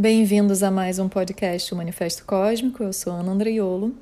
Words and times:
Bem-vindos 0.00 0.62
a 0.62 0.70
mais 0.70 0.98
um 0.98 1.10
podcast, 1.10 1.74
o 1.74 1.76
Manifesto 1.76 2.24
Cósmico. 2.24 2.82
Eu 2.82 2.90
sou 2.90 3.12
Ana 3.12 3.32
Andreiolo. 3.32 3.94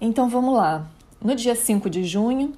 Então 0.00 0.28
vamos 0.28 0.56
lá. 0.56 0.90
No 1.22 1.36
dia 1.36 1.54
5 1.54 1.88
de 1.88 2.02
junho, 2.02 2.54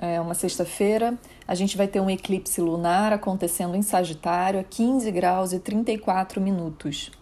é 0.00 0.20
uma 0.20 0.34
sexta-feira, 0.34 1.16
a 1.46 1.54
gente 1.54 1.76
vai 1.76 1.86
ter 1.86 2.00
um 2.00 2.10
eclipse 2.10 2.60
lunar 2.60 3.12
acontecendo 3.12 3.76
em 3.76 3.82
Sagitário 3.82 4.58
a 4.58 4.64
15 4.64 5.08
graus 5.12 5.52
e 5.52 5.60
34 5.60 6.40
minutos. 6.40 7.12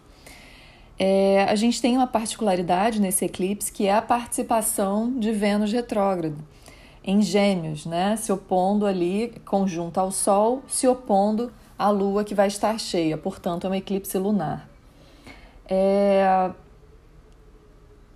É, 0.99 1.43
a 1.43 1.55
gente 1.55 1.81
tem 1.81 1.95
uma 1.95 2.07
particularidade 2.07 2.99
nesse 2.99 3.23
eclipse 3.25 3.71
que 3.71 3.85
é 3.85 3.93
a 3.93 4.01
participação 4.01 5.11
de 5.19 5.31
Vênus 5.31 5.71
retrógrado 5.71 6.37
em 7.03 7.21
Gêmeos, 7.21 7.85
né? 7.85 8.17
Se 8.17 8.31
opondo 8.31 8.85
ali, 8.85 9.33
conjunto 9.45 9.97
ao 9.97 10.11
Sol, 10.11 10.63
se 10.67 10.87
opondo 10.87 11.51
à 11.79 11.89
Lua 11.89 12.23
que 12.23 12.35
vai 12.35 12.47
estar 12.47 12.77
cheia, 12.79 13.17
portanto, 13.17 13.65
é 13.65 13.69
um 13.69 13.75
eclipse 13.75 14.17
lunar. 14.17 14.67
É, 15.69 16.51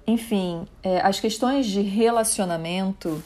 enfim, 0.05 0.65
é, 0.83 0.99
as 1.01 1.19
questões 1.19 1.67
de 1.67 1.81
relacionamento 1.81 3.23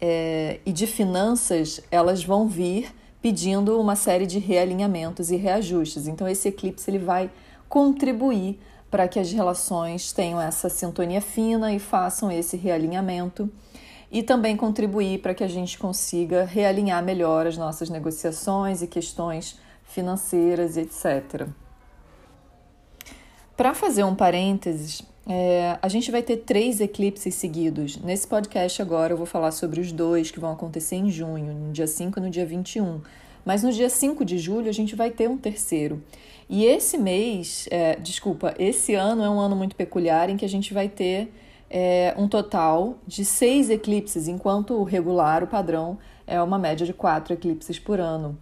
é, 0.00 0.60
e 0.64 0.72
de 0.72 0.86
finanças, 0.86 1.80
elas 1.90 2.22
vão 2.22 2.46
vir 2.46 2.94
pedindo 3.20 3.80
uma 3.80 3.96
série 3.96 4.26
de 4.26 4.38
realinhamentos 4.38 5.30
e 5.30 5.36
reajustes. 5.36 6.06
Então, 6.06 6.28
esse 6.28 6.48
eclipse 6.48 6.90
ele 6.90 6.98
vai 6.98 7.30
contribuir 7.68 8.60
para 8.92 9.08
que 9.08 9.18
as 9.18 9.32
relações 9.32 10.12
tenham 10.12 10.38
essa 10.38 10.68
sintonia 10.68 11.22
fina 11.22 11.72
e 11.72 11.78
façam 11.78 12.30
esse 12.30 12.58
realinhamento 12.58 13.50
e 14.10 14.22
também 14.22 14.54
contribuir 14.54 15.22
para 15.22 15.32
que 15.32 15.42
a 15.42 15.48
gente 15.48 15.78
consiga 15.78 16.44
realinhar 16.44 17.02
melhor 17.02 17.46
as 17.46 17.56
nossas 17.56 17.88
negociações 17.88 18.82
e 18.82 18.86
questões 18.86 19.58
financeiras, 19.82 20.76
etc. 20.76 21.48
Para 23.56 23.72
fazer 23.72 24.04
um 24.04 24.14
parênteses, 24.14 25.00
é, 25.26 25.78
a 25.80 25.88
gente 25.88 26.10
vai 26.10 26.22
ter 26.22 26.38
três 26.38 26.78
eclipses 26.78 27.34
seguidos. 27.34 27.96
Nesse 27.96 28.26
podcast 28.26 28.82
agora 28.82 29.14
eu 29.14 29.16
vou 29.16 29.24
falar 29.24 29.52
sobre 29.52 29.80
os 29.80 29.90
dois 29.90 30.30
que 30.30 30.38
vão 30.38 30.52
acontecer 30.52 30.96
em 30.96 31.10
junho, 31.10 31.54
no 31.54 31.72
dia 31.72 31.86
5 31.86 32.18
e 32.18 32.22
no 32.22 32.28
dia 32.28 32.44
21. 32.44 33.00
Mas 33.44 33.62
no 33.62 33.72
dia 33.72 33.88
5 33.88 34.24
de 34.24 34.38
julho 34.38 34.68
a 34.68 34.72
gente 34.72 34.94
vai 34.94 35.10
ter 35.10 35.28
um 35.28 35.36
terceiro. 35.36 36.02
E 36.48 36.64
esse 36.64 36.98
mês, 36.98 37.66
é, 37.70 37.96
desculpa, 37.96 38.54
esse 38.58 38.94
ano 38.94 39.22
é 39.22 39.30
um 39.30 39.40
ano 39.40 39.56
muito 39.56 39.74
peculiar 39.74 40.28
em 40.28 40.36
que 40.36 40.44
a 40.44 40.48
gente 40.48 40.74
vai 40.74 40.88
ter 40.88 41.32
é, 41.70 42.14
um 42.18 42.28
total 42.28 42.98
de 43.06 43.24
seis 43.24 43.70
eclipses, 43.70 44.28
enquanto 44.28 44.74
o 44.74 44.84
regular, 44.84 45.42
o 45.42 45.46
padrão, 45.46 45.98
é 46.26 46.40
uma 46.42 46.58
média 46.58 46.84
de 46.84 46.92
quatro 46.92 47.32
eclipses 47.32 47.78
por 47.78 47.98
ano. 47.98 48.38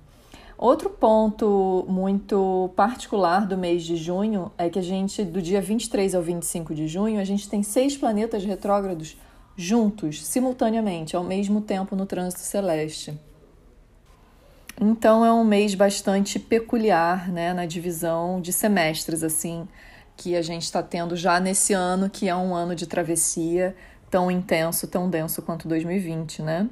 Outro 0.59 0.91
ponto 0.91 1.87
muito 1.89 2.71
particular 2.77 3.47
do 3.47 3.57
mês 3.57 3.83
de 3.83 3.97
junho 3.97 4.53
é 4.59 4.69
que 4.69 4.79
a 4.79 4.83
gente, 4.83 5.25
do 5.25 5.41
dia 5.41 5.61
23 5.63 6.15
ao 6.15 6.21
25 6.21 6.75
de 6.75 6.87
junho, 6.87 7.19
a 7.19 7.25
gente 7.25 7.49
tem 7.49 7.63
seis 7.63 7.97
planetas 7.97 8.45
retrógrados 8.45 9.17
juntos, 9.57 10.27
simultaneamente, 10.27 11.17
ao 11.17 11.25
mesmo 11.25 11.61
tempo 11.61 11.97
no 11.97 12.05
trânsito 12.05 12.43
celeste. 12.43 13.19
Então 14.81 15.23
é 15.27 15.31
um 15.31 15.45
mês 15.45 15.75
bastante 15.75 16.39
peculiar, 16.39 17.31
né, 17.31 17.53
na 17.53 17.67
divisão 17.67 18.41
de 18.41 18.51
semestres, 18.51 19.23
assim, 19.23 19.69
que 20.17 20.35
a 20.35 20.41
gente 20.41 20.63
está 20.63 20.83
tendo 20.83 21.15
já 21.15 21.39
nesse 21.39 21.75
ano, 21.75 22.09
que 22.09 22.31
é 22.31 22.35
um 22.35 22.55
ano 22.55 22.75
de 22.75 22.87
travessia 22.87 23.77
tão 24.11 24.31
intenso, 24.31 24.89
tão 24.89 25.11
denso 25.11 25.43
quanto 25.43 25.69
2020, 25.69 26.41
né? 26.41 26.67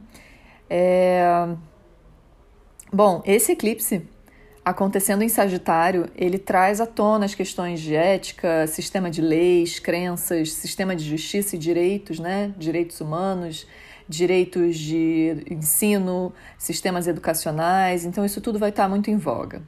É... 0.71 1.49
Bom, 2.91 3.23
esse 3.27 3.53
eclipse 3.53 4.09
acontecendo 4.65 5.23
em 5.23 5.29
Sagitário, 5.29 6.11
ele 6.15 6.39
traz 6.39 6.81
à 6.81 6.87
tona 6.87 7.27
as 7.27 7.35
questões 7.35 7.81
de 7.81 7.95
ética, 7.95 8.67
sistema 8.67 9.11
de 9.11 9.21
leis, 9.21 9.79
crenças, 9.79 10.53
sistema 10.53 10.97
de 10.97 11.05
justiça 11.05 11.57
e 11.57 11.59
direitos, 11.59 12.19
né? 12.19 12.53
Direitos 12.59 13.01
humanos, 13.01 13.67
direitos 14.09 14.77
de 14.77 15.45
ensino, 15.51 16.33
sistemas 16.57 17.07
educacionais. 17.07 18.05
Então, 18.05 18.25
isso 18.25 18.41
tudo 18.41 18.59
vai 18.59 18.71
estar 18.71 18.89
muito 18.89 19.11
em 19.11 19.17
voga. 19.17 19.63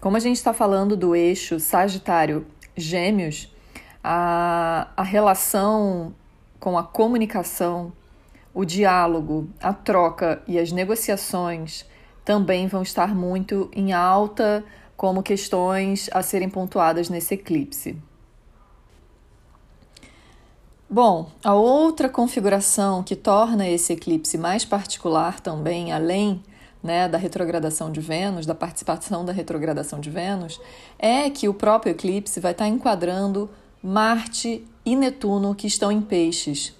Como 0.00 0.16
a 0.16 0.20
gente 0.20 0.36
está 0.36 0.52
falando 0.52 0.96
do 0.96 1.14
eixo 1.14 1.60
Sagitário-Gêmeos, 1.60 3.54
a, 4.02 4.88
a 4.96 5.02
relação 5.02 6.14
com 6.58 6.76
a 6.76 6.82
comunicação 6.82 7.92
o 8.54 8.64
diálogo, 8.64 9.48
a 9.60 9.72
troca 9.72 10.42
e 10.46 10.58
as 10.58 10.72
negociações 10.72 11.86
também 12.24 12.66
vão 12.66 12.82
estar 12.82 13.14
muito 13.14 13.70
em 13.72 13.92
alta 13.92 14.64
como 14.96 15.22
questões 15.22 16.08
a 16.12 16.22
serem 16.22 16.48
pontuadas 16.48 17.08
nesse 17.08 17.34
eclipse. 17.34 17.96
Bom, 20.92 21.30
a 21.42 21.54
outra 21.54 22.06
configuração 22.06 23.02
que 23.02 23.16
torna 23.16 23.66
esse 23.66 23.94
eclipse 23.94 24.36
mais 24.36 24.62
particular 24.62 25.40
também, 25.40 25.90
além 25.90 26.42
né, 26.82 27.08
da 27.08 27.16
retrogradação 27.16 27.90
de 27.90 27.98
Vênus, 27.98 28.44
da 28.44 28.54
participação 28.54 29.24
da 29.24 29.32
retrogradação 29.32 29.98
de 29.98 30.10
Vênus, 30.10 30.60
é 30.98 31.30
que 31.30 31.48
o 31.48 31.54
próprio 31.54 31.92
eclipse 31.92 32.38
vai 32.40 32.52
estar 32.52 32.68
enquadrando 32.68 33.48
Marte 33.82 34.66
e 34.84 34.94
Netuno 34.94 35.54
que 35.54 35.66
estão 35.66 35.90
em 35.90 36.02
peixes. 36.02 36.74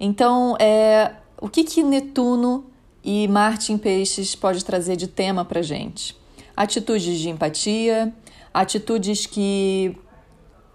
Então, 0.00 0.56
é, 0.58 1.12
o 1.40 1.48
que, 1.48 1.62
que 1.62 1.84
Netuno 1.84 2.64
e 3.04 3.28
Marte 3.28 3.72
em 3.72 3.78
Peixes 3.78 4.34
pode 4.34 4.64
trazer 4.64 4.96
de 4.96 5.06
tema 5.06 5.44
para 5.44 5.62
gente? 5.62 6.16
Atitudes 6.56 7.16
de 7.16 7.30
empatia, 7.30 8.12
atitudes 8.52 9.24
que 9.24 9.96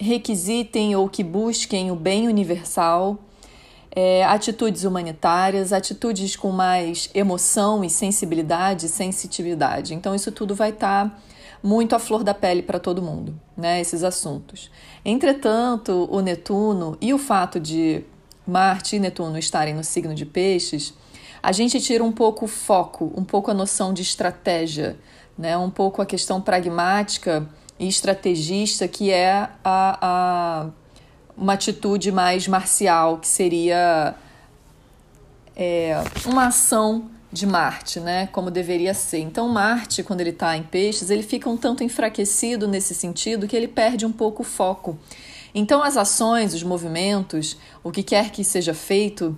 requisitem 0.02 0.96
ou 0.96 1.08
que 1.08 1.24
busquem 1.24 1.92
o 1.92 1.96
bem 1.96 2.28
universal, 2.28 3.20
é, 3.94 4.24
atitudes 4.24 4.84
humanitárias, 4.84 5.72
atitudes 5.72 6.36
com 6.36 6.52
mais 6.52 7.10
emoção 7.14 7.84
e 7.84 7.90
sensibilidade, 7.90 8.90
sensitividade. 8.90 9.94
Então, 9.94 10.16
isso 10.16 10.32
tudo 10.32 10.56
vai 10.56 10.72
estar 10.72 11.10
tá 11.10 11.18
muito 11.62 11.96
à 11.96 12.00
flor 12.00 12.24
da 12.24 12.34
pele 12.34 12.64
para 12.64 12.80
todo 12.80 13.02
mundo, 13.02 13.40
né? 13.56 13.80
Esses 13.80 14.04
assuntos. 14.04 14.72
Entretanto, 15.06 16.08
o 16.10 16.20
Netuno 16.22 16.98
e 17.00 17.14
o 17.14 17.18
fato 17.18 17.60
de 17.60 18.04
Marte 18.48 18.96
e 18.96 19.00
Netuno 19.00 19.38
estarem 19.38 19.76
no 19.76 19.84
signo 19.84 20.16
de 20.16 20.26
Peixes, 20.26 20.94
a 21.44 21.52
gente 21.52 21.80
tira 21.80 22.04
um 22.04 22.12
pouco 22.12 22.46
o 22.46 22.48
foco, 22.48 23.12
um 23.16 23.24
pouco 23.24 23.52
a 23.52 23.54
noção 23.54 23.94
de 23.94 24.02
estratégia, 24.02 24.98
né? 25.38 25.58
um 25.58 25.70
pouco 25.70 26.02
a 26.02 26.06
questão 26.06 26.42
pragmática 26.42 27.48
e 27.82 27.88
estrategista, 27.88 28.88
que 28.88 29.10
é 29.10 29.50
a, 29.64 29.98
a 30.00 30.70
uma 31.36 31.54
atitude 31.54 32.12
mais 32.12 32.48
marcial, 32.48 33.18
que 33.18 33.28
seria 33.28 34.14
é, 35.56 35.96
uma 36.28 36.46
ação 36.46 37.10
de 37.32 37.48
Marte, 37.48 38.00
né? 38.00 38.28
Como 38.28 38.52
deveria 38.52 38.94
ser. 38.94 39.18
Então, 39.18 39.50
Marte, 39.50 40.04
quando 40.04 40.22
ele 40.22 40.30
está 40.30 40.56
em 40.56 40.62
peixes, 40.62 41.10
ele 41.10 41.24
fica 41.24 41.50
um 41.50 41.58
tanto 41.58 41.84
enfraquecido 41.84 42.68
nesse 42.68 42.94
sentido 42.94 43.48
que 43.48 43.56
ele 43.56 43.68
perde 43.68 44.06
um 44.06 44.12
pouco 44.12 44.44
o 44.44 44.46
foco. 44.46 45.00
Então, 45.56 45.82
as 45.82 45.98
ações, 45.98 46.54
os 46.54 46.62
movimentos, 46.62 47.58
o 47.84 47.92
que 47.92 48.04
quer 48.04 48.30
que 48.30 48.44
seja 48.44 48.76
feito, 48.76 49.36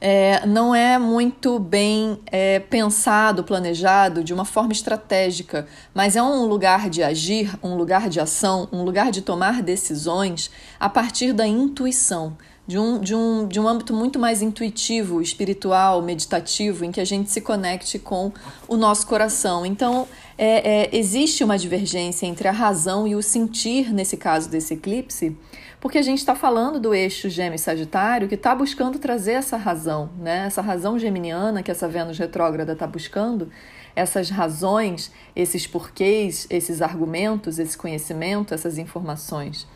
é, 0.00 0.46
não 0.46 0.74
é 0.74 0.98
muito 0.98 1.58
bem 1.58 2.18
é, 2.26 2.58
pensado, 2.58 3.44
planejado 3.44 4.24
de 4.24 4.32
uma 4.32 4.44
forma 4.44 4.72
estratégica, 4.72 5.66
mas 5.92 6.16
é 6.16 6.22
um 6.22 6.46
lugar 6.46 6.88
de 6.88 7.02
agir, 7.02 7.54
um 7.62 7.74
lugar 7.76 8.08
de 8.08 8.18
ação, 8.18 8.68
um 8.72 8.82
lugar 8.82 9.10
de 9.10 9.20
tomar 9.20 9.62
decisões 9.62 10.50
a 10.78 10.88
partir 10.88 11.32
da 11.34 11.46
intuição, 11.46 12.36
de 12.66 12.78
um, 12.78 12.98
de 13.00 13.14
um, 13.14 13.46
de 13.46 13.60
um 13.60 13.68
âmbito 13.68 13.92
muito 13.92 14.18
mais 14.18 14.40
intuitivo, 14.40 15.20
espiritual, 15.20 16.00
meditativo, 16.00 16.84
em 16.84 16.92
que 16.92 17.00
a 17.00 17.04
gente 17.04 17.30
se 17.30 17.40
conecte 17.40 17.98
com 17.98 18.32
o 18.68 18.76
nosso 18.76 19.06
coração. 19.06 19.66
Então, 19.66 20.06
é, 20.38 20.84
é, 20.84 20.96
existe 20.96 21.44
uma 21.44 21.58
divergência 21.58 22.26
entre 22.26 22.48
a 22.48 22.52
razão 22.52 23.06
e 23.06 23.14
o 23.14 23.22
sentir, 23.22 23.92
nesse 23.92 24.16
caso 24.16 24.48
desse 24.48 24.74
eclipse, 24.74 25.36
porque 25.80 25.96
a 25.96 26.02
gente 26.02 26.18
está 26.18 26.34
falando 26.34 26.78
do 26.78 26.94
eixo 26.94 27.30
Gêmeos-Sagitário 27.30 28.28
que 28.28 28.34
está 28.34 28.54
buscando 28.54 28.98
trazer 28.98 29.32
essa 29.32 29.56
razão, 29.56 30.10
né? 30.18 30.44
essa 30.46 30.60
razão 30.60 30.98
geminiana 30.98 31.62
que 31.62 31.70
essa 31.70 31.88
Vênus 31.88 32.18
retrógrada 32.18 32.74
está 32.74 32.86
buscando, 32.86 33.50
essas 33.96 34.28
razões, 34.28 35.10
esses 35.34 35.66
porquês, 35.66 36.46
esses 36.50 36.82
argumentos, 36.82 37.58
esse 37.58 37.76
conhecimento, 37.76 38.52
essas 38.52 38.76
informações. 38.76 39.66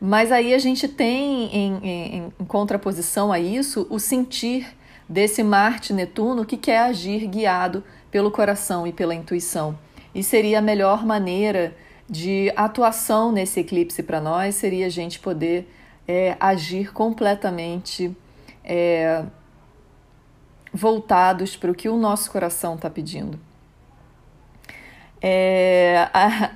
Mas 0.00 0.30
aí 0.32 0.52
a 0.52 0.58
gente 0.58 0.88
tem 0.88 1.46
em, 1.54 1.78
em, 1.82 2.32
em 2.38 2.44
contraposição 2.44 3.32
a 3.32 3.38
isso 3.38 3.86
o 3.88 3.98
sentir 3.98 4.66
desse 5.08 5.42
Marte-Netuno 5.42 6.44
que 6.44 6.56
quer 6.56 6.80
agir 6.80 7.26
guiado 7.28 7.84
pelo 8.10 8.30
coração 8.30 8.86
e 8.86 8.92
pela 8.92 9.14
intuição. 9.14 9.78
E 10.14 10.22
seria 10.22 10.58
a 10.58 10.62
melhor 10.62 11.06
maneira 11.06 11.74
de 12.08 12.52
atuação 12.56 13.32
nesse 13.32 13.60
eclipse 13.60 14.02
para 14.02 14.20
nós 14.20 14.54
seria 14.54 14.86
a 14.86 14.90
gente 14.90 15.18
poder 15.18 15.68
é, 16.06 16.36
agir 16.38 16.92
completamente 16.92 18.16
é, 18.64 19.24
voltados 20.72 21.56
para 21.56 21.70
o 21.70 21.74
que 21.74 21.88
o 21.88 21.96
nosso 21.96 22.30
coração 22.30 22.74
está 22.74 22.88
pedindo. 22.88 23.38
É, 25.20 26.08
a, 26.12 26.52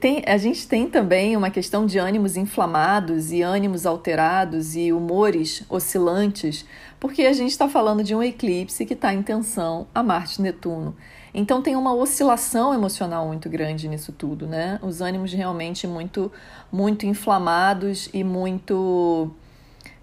tem, 0.00 0.22
a 0.26 0.38
gente 0.38 0.66
tem 0.66 0.88
também 0.88 1.36
uma 1.36 1.50
questão 1.50 1.84
de 1.84 1.98
ânimos 1.98 2.36
inflamados 2.36 3.32
e 3.32 3.42
ânimos 3.42 3.84
alterados 3.84 4.74
e 4.74 4.90
humores 4.92 5.62
oscilantes, 5.68 6.64
porque 6.98 7.22
a 7.22 7.32
gente 7.34 7.50
está 7.50 7.68
falando 7.68 8.02
de 8.02 8.14
um 8.14 8.22
eclipse 8.22 8.86
que 8.86 8.94
está 8.94 9.12
em 9.12 9.22
tensão 9.22 9.86
a 9.94 10.02
Marte-Netuno. 10.02 10.96
Então 11.38 11.60
tem 11.60 11.76
uma 11.76 11.94
oscilação 11.94 12.72
emocional 12.72 13.26
muito 13.26 13.46
grande 13.50 13.86
nisso 13.88 14.10
tudo, 14.10 14.46
né? 14.46 14.78
Os 14.80 15.02
ânimos 15.02 15.34
realmente 15.34 15.86
muito, 15.86 16.32
muito 16.72 17.04
inflamados 17.04 18.08
e 18.10 18.24
muito 18.24 19.30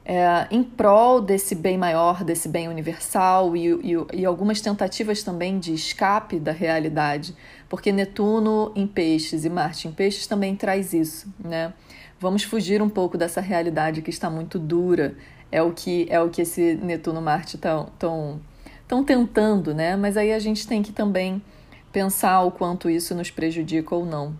é, 0.05 0.45
em 0.51 0.61
prol 0.61 1.19
desse 1.19 1.55
bem 1.55 1.75
maior, 1.75 2.23
desse 2.23 2.47
bem 2.47 2.67
universal 2.67 3.57
e, 3.57 3.67
e, 3.67 3.95
e, 4.13 4.25
algumas 4.25 4.61
tentativas 4.61 5.23
também 5.23 5.57
de 5.57 5.73
escape 5.73 6.39
da 6.39 6.51
realidade, 6.51 7.35
porque 7.67 7.91
Netuno 7.91 8.71
em 8.75 8.85
peixes 8.85 9.43
e 9.43 9.49
Marte 9.49 9.87
em 9.87 9.91
peixes 9.91 10.27
também 10.27 10.55
traz 10.55 10.93
isso, 10.93 11.33
né? 11.43 11.73
Vamos 12.19 12.43
fugir 12.43 12.79
um 12.79 12.89
pouco 12.89 13.17
dessa 13.17 13.41
realidade 13.41 14.03
que 14.03 14.11
está 14.11 14.29
muito 14.29 14.59
dura, 14.59 15.15
é 15.51 15.63
o 15.63 15.71
que 15.71 16.05
é 16.11 16.21
o 16.21 16.29
que 16.29 16.43
esse 16.43 16.75
Netuno 16.75 17.23
Marte 17.23 17.55
estão 17.55 17.89
tão, 17.97 18.39
tão 18.93 19.03
tentando, 19.03 19.73
né? 19.73 19.95
Mas 19.95 20.17
aí 20.17 20.31
a 20.31 20.37
gente 20.37 20.67
tem 20.67 20.83
que 20.83 20.91
também 20.91 21.41
pensar 21.91 22.41
o 22.41 22.51
quanto 22.51 22.91
isso 22.91 23.15
nos 23.15 23.31
prejudica 23.31 23.95
ou 23.95 24.05
não. 24.05 24.35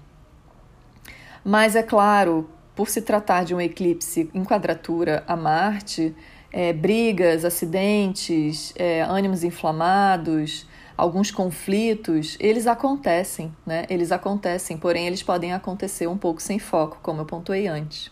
Mas 1.44 1.76
é 1.76 1.82
claro, 1.82 2.48
por 2.76 2.88
se 2.88 3.02
tratar 3.02 3.46
de 3.46 3.56
um 3.56 3.60
eclipse 3.60 4.30
em 4.32 4.44
quadratura 4.44 5.24
a 5.28 5.36
Marte, 5.36 6.16
é, 6.52 6.72
brigas, 6.72 7.44
acidentes, 7.44 8.72
é, 8.76 9.02
ânimos 9.02 9.44
inflamados, 9.44 10.68
alguns 10.96 11.32
conflitos, 11.32 12.38
eles 12.40 12.68
acontecem, 12.68 13.52
né? 13.66 13.88
Eles 13.90 14.12
acontecem, 14.12 14.78
porém 14.78 15.08
eles 15.08 15.24
podem 15.24 15.52
acontecer 15.52 16.06
um 16.06 16.18
pouco 16.18 16.40
sem 16.40 16.60
foco, 16.60 17.00
como 17.02 17.22
eu 17.22 17.26
pontuei 17.26 17.66
antes. 17.66 18.12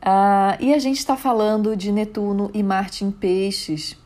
Ah, 0.00 0.56
e 0.60 0.72
a 0.72 0.78
gente 0.78 0.98
está 0.98 1.16
falando 1.16 1.74
de 1.76 1.90
Netuno 1.90 2.48
e 2.54 2.62
Marte 2.62 3.04
em 3.04 3.10
peixes 3.10 3.96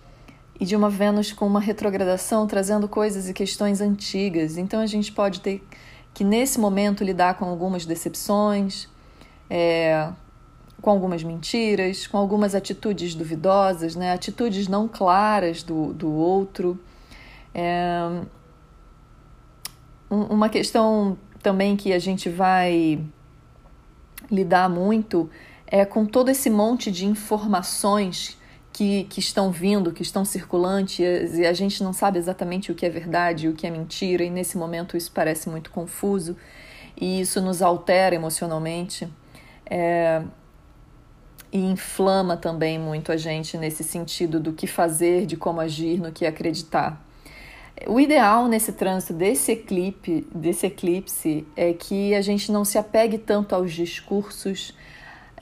e 0.60 0.64
de 0.64 0.74
uma 0.74 0.90
Vênus 0.90 1.32
com 1.32 1.46
uma 1.46 1.60
retrogradação 1.60 2.46
trazendo 2.46 2.88
coisas 2.88 3.28
e 3.28 3.32
questões 3.32 3.80
antigas. 3.80 4.56
Então 4.56 4.80
a 4.80 4.86
gente 4.86 5.12
pode 5.12 5.40
ter 5.40 5.62
que 6.12 6.24
nesse 6.24 6.58
momento 6.58 7.04
lidar 7.04 7.34
com 7.34 7.44
algumas 7.44 7.86
decepções, 7.86 8.88
é, 9.48 10.10
com 10.80 10.90
algumas 10.90 11.22
mentiras, 11.22 12.06
com 12.06 12.16
algumas 12.16 12.54
atitudes 12.54 13.14
duvidosas, 13.14 13.94
né? 13.94 14.12
atitudes 14.12 14.68
não 14.68 14.88
claras 14.88 15.62
do, 15.62 15.92
do 15.92 16.10
outro. 16.12 16.78
É, 17.54 18.22
uma 20.10 20.48
questão 20.48 21.18
também 21.42 21.76
que 21.76 21.92
a 21.92 21.98
gente 21.98 22.28
vai 22.28 23.00
lidar 24.30 24.68
muito 24.68 25.30
é 25.66 25.84
com 25.84 26.06
todo 26.06 26.30
esse 26.30 26.48
monte 26.48 26.90
de 26.90 27.06
informações 27.06 28.37
que, 28.78 29.02
que 29.10 29.18
estão 29.18 29.50
vindo, 29.50 29.90
que 29.90 30.02
estão 30.02 30.24
circulantes, 30.24 31.36
e 31.36 31.44
a 31.44 31.52
gente 31.52 31.82
não 31.82 31.92
sabe 31.92 32.16
exatamente 32.16 32.70
o 32.70 32.76
que 32.76 32.86
é 32.86 32.88
verdade 32.88 33.48
o 33.48 33.52
que 33.52 33.66
é 33.66 33.70
mentira, 33.70 34.22
e 34.22 34.30
nesse 34.30 34.56
momento 34.56 34.96
isso 34.96 35.10
parece 35.12 35.48
muito 35.48 35.72
confuso, 35.72 36.36
e 36.96 37.20
isso 37.20 37.40
nos 37.40 37.60
altera 37.60 38.14
emocionalmente 38.14 39.08
é, 39.66 40.22
e 41.52 41.58
inflama 41.58 42.36
também 42.36 42.78
muito 42.78 43.10
a 43.10 43.16
gente 43.16 43.58
nesse 43.58 43.82
sentido 43.82 44.38
do 44.38 44.52
que 44.52 44.68
fazer, 44.68 45.26
de 45.26 45.36
como 45.36 45.60
agir, 45.60 46.00
no 46.00 46.12
que 46.12 46.24
acreditar. 46.24 47.04
O 47.84 47.98
ideal 47.98 48.46
nesse 48.46 48.72
trânsito 48.72 49.12
desse 49.12 49.50
eclipse, 49.50 50.24
desse 50.32 50.66
eclipse 50.66 51.44
é 51.56 51.72
que 51.72 52.14
a 52.14 52.20
gente 52.20 52.52
não 52.52 52.64
se 52.64 52.78
apegue 52.78 53.18
tanto 53.18 53.56
aos 53.56 53.72
discursos, 53.72 54.72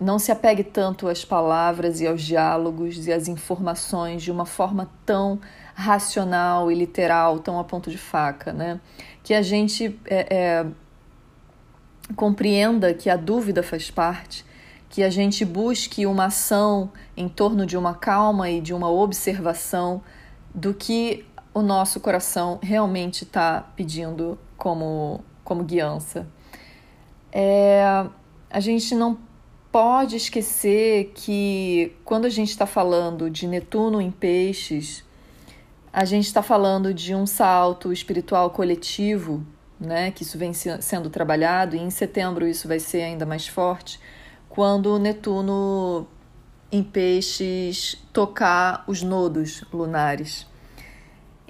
não 0.00 0.18
se 0.18 0.30
apegue 0.30 0.62
tanto 0.62 1.08
às 1.08 1.24
palavras 1.24 2.00
e 2.00 2.06
aos 2.06 2.22
diálogos 2.22 3.06
e 3.06 3.12
às 3.12 3.28
informações 3.28 4.22
de 4.22 4.30
uma 4.30 4.44
forma 4.44 4.90
tão 5.04 5.40
racional 5.74 6.70
e 6.70 6.74
literal, 6.74 7.38
tão 7.38 7.58
a 7.58 7.64
ponto 7.64 7.90
de 7.90 7.98
faca, 7.98 8.52
né? 8.52 8.80
Que 9.22 9.34
a 9.34 9.42
gente 9.42 9.98
é, 10.06 10.34
é, 10.34 10.66
compreenda 12.14 12.94
que 12.94 13.10
a 13.10 13.16
dúvida 13.16 13.62
faz 13.62 13.90
parte, 13.90 14.44
que 14.88 15.02
a 15.02 15.10
gente 15.10 15.44
busque 15.44 16.06
uma 16.06 16.26
ação 16.26 16.90
em 17.16 17.28
torno 17.28 17.66
de 17.66 17.76
uma 17.76 17.94
calma 17.94 18.48
e 18.48 18.60
de 18.60 18.72
uma 18.72 18.90
observação 18.90 20.02
do 20.54 20.72
que 20.72 21.26
o 21.52 21.62
nosso 21.62 22.00
coração 22.00 22.58
realmente 22.62 23.24
está 23.24 23.60
pedindo 23.74 24.38
como, 24.56 25.24
como 25.42 25.64
guiança. 25.64 26.26
É, 27.32 28.06
a 28.50 28.60
gente 28.60 28.94
não 28.94 29.18
pode 29.76 30.16
esquecer 30.16 31.12
que 31.14 31.94
quando 32.02 32.24
a 32.24 32.30
gente 32.30 32.48
está 32.48 32.64
falando 32.64 33.28
de 33.28 33.46
Netuno 33.46 34.00
em 34.00 34.10
peixes, 34.10 35.04
a 35.92 36.02
gente 36.06 36.24
está 36.24 36.42
falando 36.42 36.94
de 36.94 37.14
um 37.14 37.26
salto 37.26 37.92
espiritual 37.92 38.48
coletivo 38.48 39.46
né, 39.78 40.10
que 40.10 40.22
isso 40.22 40.38
vem 40.38 40.54
sendo 40.54 41.10
trabalhado, 41.10 41.76
e 41.76 41.78
em 41.78 41.90
setembro 41.90 42.46
isso 42.46 42.66
vai 42.66 42.78
ser 42.78 43.02
ainda 43.02 43.26
mais 43.26 43.46
forte, 43.46 44.00
quando 44.48 44.98
Netuno 44.98 46.08
em 46.72 46.82
peixes 46.82 48.02
tocar 48.14 48.82
os 48.86 49.02
nodos 49.02 49.62
lunares. 49.70 50.46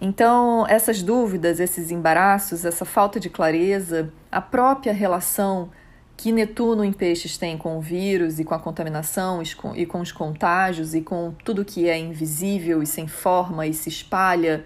Então, 0.03 0.67
essas 0.67 1.01
dúvidas, 1.01 1.61
esses 1.61 1.93
embaraços, 1.93 2.65
essa 2.65 2.85
falta 2.85 3.21
de 3.21 3.31
clareza, 3.31 4.13
a 4.33 4.41
própria 4.41 4.93
relação 4.93 5.71
que 6.17 6.33
Netuno 6.33 6.85
em 6.85 6.93
peixes 6.93 7.37
tem 7.37 7.59
com 7.59 7.77
o 7.77 7.81
vírus 7.81 8.39
e 8.39 8.45
com 8.45 8.55
a 8.55 8.59
contaminação 8.59 9.43
e 9.75 9.87
com 9.87 10.01
os 10.01 10.13
contágios 10.13 10.95
e 10.95 11.03
com 11.03 11.35
tudo 11.45 11.65
que 11.65 11.89
é 11.89 11.99
invisível 11.99 12.83
e 12.83 12.87
sem 12.87 13.07
forma 13.07 13.67
e 13.67 13.75
se 13.75 13.89
espalha 13.89 14.65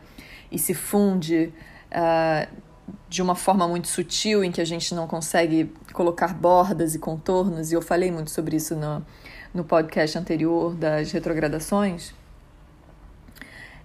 e 0.50 0.58
se 0.58 0.74
funde. 0.74 1.52
Uh, 1.90 2.70
de 3.08 3.22
uma 3.22 3.34
forma 3.34 3.66
muito 3.66 3.88
sutil, 3.88 4.42
em 4.44 4.50
que 4.50 4.60
a 4.60 4.64
gente 4.64 4.94
não 4.94 5.06
consegue 5.06 5.72
colocar 5.92 6.34
bordas 6.34 6.94
e 6.94 6.98
contornos, 6.98 7.70
e 7.70 7.74
eu 7.74 7.82
falei 7.82 8.10
muito 8.10 8.30
sobre 8.30 8.56
isso 8.56 8.74
no, 8.76 9.04
no 9.52 9.64
podcast 9.64 10.18
anterior 10.18 10.74
das 10.74 11.12
retrogradações, 11.12 12.14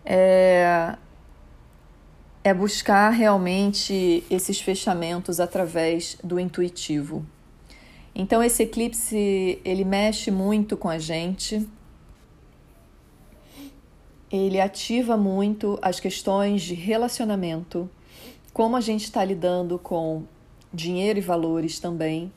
é, 0.03 0.95
é 2.43 2.53
buscar 2.53 3.09
realmente 3.09 4.23
esses 4.29 4.59
fechamentos 4.59 5.39
através 5.39 6.17
do 6.23 6.39
intuitivo. 6.39 7.25
Então 8.15 8.41
esse 8.41 8.63
eclipse 8.63 9.59
ele 9.65 9.83
mexe 9.83 10.31
muito 10.31 10.77
com 10.77 10.87
a 10.87 10.97
gente. 10.97 11.67
Ele 14.31 14.59
ativa 14.59 15.17
muito 15.17 15.77
as 15.81 15.99
questões 15.99 16.61
de 16.61 16.73
relacionamento, 16.73 17.89
como 18.53 18.77
a 18.77 18.81
gente 18.81 19.03
está 19.03 19.23
lidando 19.23 19.77
com 19.77 20.23
dinheiro 20.73 21.19
e 21.19 21.21
valores 21.21 21.79
também, 21.79 22.31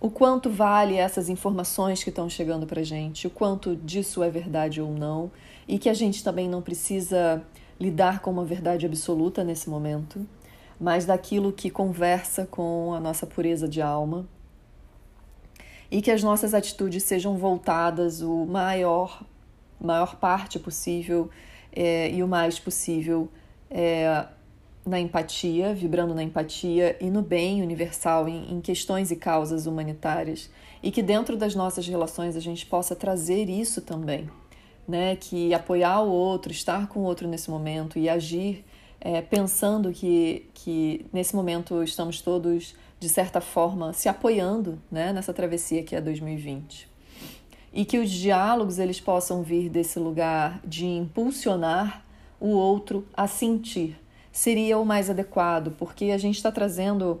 o 0.00 0.08
quanto 0.08 0.48
vale 0.48 0.96
essas 0.96 1.28
informações 1.28 2.02
que 2.02 2.10
estão 2.10 2.30
chegando 2.30 2.66
para 2.66 2.80
a 2.80 2.84
gente, 2.84 3.26
o 3.26 3.30
quanto 3.30 3.74
disso 3.74 4.22
é 4.22 4.30
verdade 4.30 4.80
ou 4.80 4.92
não, 4.92 5.30
e 5.66 5.78
que 5.78 5.88
a 5.88 5.94
gente 5.94 6.22
também 6.22 6.48
não 6.48 6.62
precisa 6.62 7.42
lidar 7.78 8.20
com 8.20 8.30
uma 8.30 8.44
verdade 8.44 8.86
absoluta 8.86 9.44
nesse 9.44 9.68
momento, 9.68 10.26
mas 10.80 11.04
daquilo 11.04 11.52
que 11.52 11.70
conversa 11.70 12.46
com 12.46 12.92
a 12.94 13.00
nossa 13.00 13.26
pureza 13.26 13.68
de 13.68 13.82
alma. 13.82 14.26
E 15.90 16.02
que 16.02 16.10
as 16.10 16.22
nossas 16.22 16.52
atitudes 16.52 17.02
sejam 17.02 17.36
voltadas 17.36 18.20
o 18.20 18.44
maior, 18.44 19.22
maior 19.80 20.16
parte 20.16 20.58
possível 20.58 21.30
é, 21.72 22.10
e 22.10 22.22
o 22.22 22.28
mais 22.28 22.58
possível 22.58 23.28
é, 23.70 24.26
na 24.84 24.98
empatia, 24.98 25.74
vibrando 25.74 26.14
na 26.14 26.22
empatia 26.22 26.96
e 27.00 27.10
no 27.10 27.22
bem 27.22 27.62
universal, 27.62 28.28
em, 28.28 28.52
em, 28.52 28.60
questões 28.60 29.10
e 29.10 29.16
causas 29.16 29.66
humanitárias. 29.66 30.50
E 30.82 30.90
que 30.90 31.02
dentro 31.02 31.36
das 31.36 31.54
nossas 31.54 31.86
relações 31.86 32.36
a 32.36 32.40
gente 32.40 32.64
possa 32.66 32.94
trazer 32.94 33.48
isso 33.48 33.80
também, 33.82 34.28
né? 34.86 35.16
Que 35.16 35.52
apoiar 35.52 36.00
o 36.00 36.10
outro, 36.10 36.52
estar 36.52 36.88
com 36.88 37.00
o 37.00 37.02
outro 37.02 37.26
nesse 37.28 37.50
momento 37.50 37.98
e 37.98 38.08
agir 38.08 38.64
é, 39.00 39.20
pensando 39.20 39.92
que, 39.92 40.48
que 40.54 41.06
nesse 41.12 41.34
momento 41.34 41.82
estamos 41.82 42.20
todos, 42.20 42.74
de 42.98 43.08
certa 43.08 43.40
forma, 43.40 43.92
se 43.92 44.08
apoiando 44.08 44.80
né? 44.90 45.12
nessa 45.12 45.32
travessia 45.32 45.82
que 45.82 45.94
é 45.94 46.00
2020. 46.00 46.88
E 47.72 47.84
que 47.84 47.98
os 47.98 48.10
diálogos 48.10 48.78
eles 48.78 49.00
possam 49.00 49.42
vir 49.42 49.68
desse 49.68 49.98
lugar 49.98 50.60
de 50.64 50.86
impulsionar 50.86 52.04
o 52.40 52.48
outro 52.48 53.06
a 53.14 53.26
sentir 53.26 53.98
seria 54.38 54.78
o 54.78 54.84
mais 54.84 55.10
adequado, 55.10 55.72
porque 55.72 56.06
a 56.06 56.18
gente 56.18 56.36
está 56.36 56.52
trazendo 56.52 57.20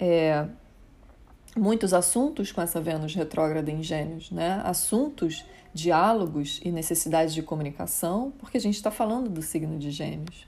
é, 0.00 0.46
muitos 1.56 1.94
assuntos 1.94 2.50
com 2.50 2.60
essa 2.60 2.80
Vênus 2.80 3.14
retrógrada 3.14 3.70
em 3.70 3.84
Gêmeos, 3.84 4.32
né? 4.32 4.60
Assuntos, 4.64 5.44
diálogos 5.72 6.60
e 6.64 6.72
necessidades 6.72 7.32
de 7.32 7.42
comunicação, 7.42 8.32
porque 8.38 8.56
a 8.56 8.60
gente 8.60 8.74
está 8.74 8.90
falando 8.90 9.30
do 9.30 9.42
signo 9.42 9.78
de 9.78 9.92
Gêmeos. 9.92 10.46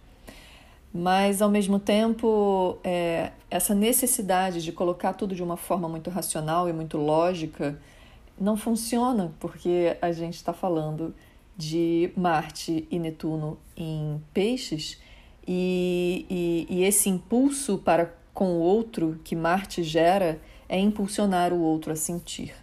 Mas, 0.93 1.43
ao 1.43 1.51
mesmo 1.51 1.79
tempo, 1.79 2.79
é, 2.83 3.33
essa 3.51 3.75
necessidade 3.75 4.63
de 4.63 4.73
colocar 4.73 5.13
tudo 5.13 5.35
de 5.35 5.43
uma 5.43 5.57
forma 5.57 5.89
muito 5.89 6.09
racional 6.11 6.69
e 6.69 6.73
muito 6.73 6.97
lógica 6.97 7.79
não 8.41 8.57
funciona, 8.57 9.33
porque 9.39 9.97
a 10.01 10.13
gente 10.13 10.35
está 10.35 10.53
falando 10.53 11.15
de 11.57 12.11
Marte 12.17 12.87
e 12.91 12.99
Netuno 12.99 13.59
em 13.77 14.23
Peixes 14.33 14.99
e, 15.47 16.25
e, 16.31 16.67
e 16.71 16.85
esse 16.85 17.09
impulso 17.09 17.79
para 17.79 18.15
com 18.33 18.53
o 18.53 18.61
outro 18.61 19.21
que 19.25 19.35
Marte 19.35 19.83
gera 19.83 20.41
é 20.69 20.79
impulsionar 20.79 21.53
o 21.53 21.61
outro 21.61 21.93
a 21.93 21.97
sentir. 21.97 22.55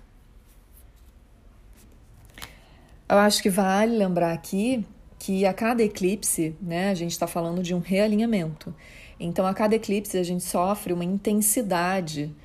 Eu 3.09 3.17
acho 3.17 3.43
que 3.43 3.49
vale 3.49 3.97
lembrar 3.97 4.31
aqui 4.31 4.85
que 5.17 5.45
a 5.45 5.53
cada 5.53 5.83
eclipse, 5.83 6.55
né, 6.61 6.89
a 6.89 6.93
gente 6.93 7.11
está 7.11 7.27
falando 7.27 7.63
de 7.63 7.73
um 7.73 7.79
realinhamento. 7.79 8.73
Então, 9.19 9.45
a 9.45 9.53
cada 9.53 9.75
eclipse 9.75 10.17
a 10.17 10.23
gente 10.23 10.43
sofre 10.43 10.93
uma 10.93 11.03
intensidade 11.03 12.35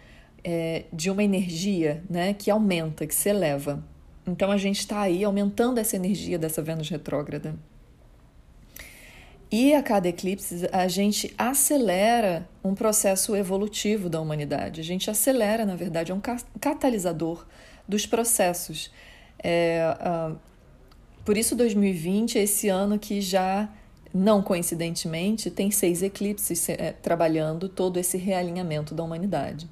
é, 0.43 0.85
de 0.93 1.11
uma 1.11 1.23
energia 1.23 2.03
né, 2.09 2.33
que 2.33 2.51
aumenta, 2.51 3.07
que 3.07 3.15
se 3.15 3.29
eleva. 3.29 3.85
Então, 4.27 4.51
a 4.51 4.57
gente 4.57 4.79
está 4.79 5.01
aí 5.01 5.25
aumentando 5.25 5.79
essa 5.79 5.97
energia 5.97 6.39
dessa 6.39 6.63
Vênus 6.63 6.89
retrógrada. 6.89 7.57
E 9.51 9.75
a 9.75 9.83
cada 9.83 10.09
eclipse 10.09 10.69
a 10.71 10.87
gente 10.87 11.35
acelera 11.37 12.49
um 12.63 12.73
processo 12.73 13.35
evolutivo 13.35 14.09
da 14.09 14.21
humanidade. 14.21 14.81
A 14.81 14.85
gente 14.85 15.11
acelera, 15.11 15.67
na 15.67 15.75
verdade, 15.75 16.13
é 16.13 16.15
um 16.15 16.23
catalisador 16.61 17.45
dos 17.89 18.07
processos. 18.07 18.93
É, 19.43 19.83
uh, 19.99 20.37
por 21.31 21.39
isso, 21.39 21.55
2020 21.55 22.39
é 22.39 22.43
esse 22.43 22.69
ano 22.69 22.99
que 22.99 23.21
já, 23.21 23.69
não 24.13 24.43
coincidentemente, 24.43 25.49
tem 25.49 25.71
seis 25.71 26.03
eclipses 26.03 26.69
é, 26.69 26.91
trabalhando 26.91 27.69
todo 27.69 28.01
esse 28.01 28.19
realinhamento 28.19 28.97
da 28.97 29.05
humanidade. 29.05 29.71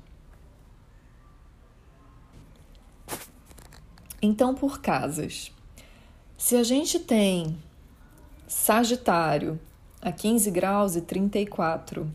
Então, 4.22 4.54
por 4.54 4.80
casas. 4.80 5.50
Se 6.36 6.54
a 6.54 6.62
gente 6.62 7.00
tem 7.00 7.58
Sagitário 8.46 9.58
a 10.00 10.12
15 10.12 10.52
graus 10.52 10.94
e 10.94 11.00
34, 11.00 12.08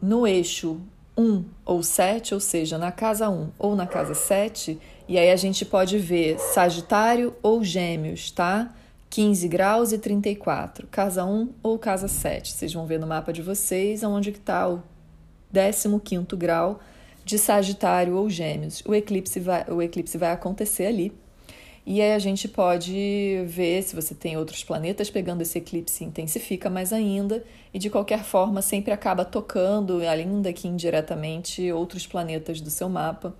no 0.00 0.26
eixo 0.26 0.80
1 1.18 1.44
ou 1.66 1.82
7, 1.82 2.32
ou 2.32 2.40
seja, 2.40 2.78
na 2.78 2.90
casa 2.90 3.28
1 3.28 3.50
ou 3.58 3.76
na 3.76 3.86
casa 3.86 4.14
7, 4.14 4.80
e 5.06 5.18
aí 5.18 5.30
a 5.30 5.36
gente 5.36 5.64
pode 5.64 5.98
ver 5.98 6.38
Sagitário 6.38 7.34
ou 7.42 7.62
Gêmeos, 7.62 8.30
tá? 8.30 8.74
15 9.10 9.46
graus 9.48 9.92
e 9.92 9.98
34, 9.98 10.88
casa 10.88 11.24
1 11.24 11.50
ou 11.62 11.78
casa 11.78 12.08
7. 12.08 12.52
Vocês 12.52 12.72
vão 12.72 12.86
ver 12.86 12.98
no 12.98 13.06
mapa 13.06 13.32
de 13.32 13.42
vocês 13.42 14.02
onde 14.02 14.30
está 14.30 14.68
o 14.68 14.82
15º 15.52 16.34
grau 16.36 16.80
de 17.24 17.38
Sagitário 17.38 18.16
ou 18.16 18.28
Gêmeos. 18.28 18.82
O 18.84 18.94
eclipse 18.94 19.38
vai, 19.38 19.64
o 19.68 19.80
eclipse 19.80 20.18
vai 20.18 20.32
acontecer 20.32 20.86
ali. 20.86 21.12
E 21.86 22.00
aí 22.00 22.14
a 22.14 22.18
gente 22.18 22.48
pode 22.48 23.44
ver 23.46 23.82
se 23.82 23.94
você 23.94 24.14
tem 24.14 24.38
outros 24.38 24.64
planetas 24.64 25.10
pegando 25.10 25.42
esse 25.42 25.58
eclipse 25.58 26.02
intensifica 26.02 26.70
mais 26.70 26.94
ainda 26.94 27.44
e 27.74 27.78
de 27.78 27.90
qualquer 27.90 28.24
forma 28.24 28.62
sempre 28.62 28.90
acaba 28.90 29.22
tocando, 29.22 30.00
ainda 30.00 30.50
que 30.50 30.66
indiretamente, 30.66 31.70
outros 31.70 32.06
planetas 32.06 32.58
do 32.60 32.70
seu 32.70 32.88
mapa. 32.88 33.34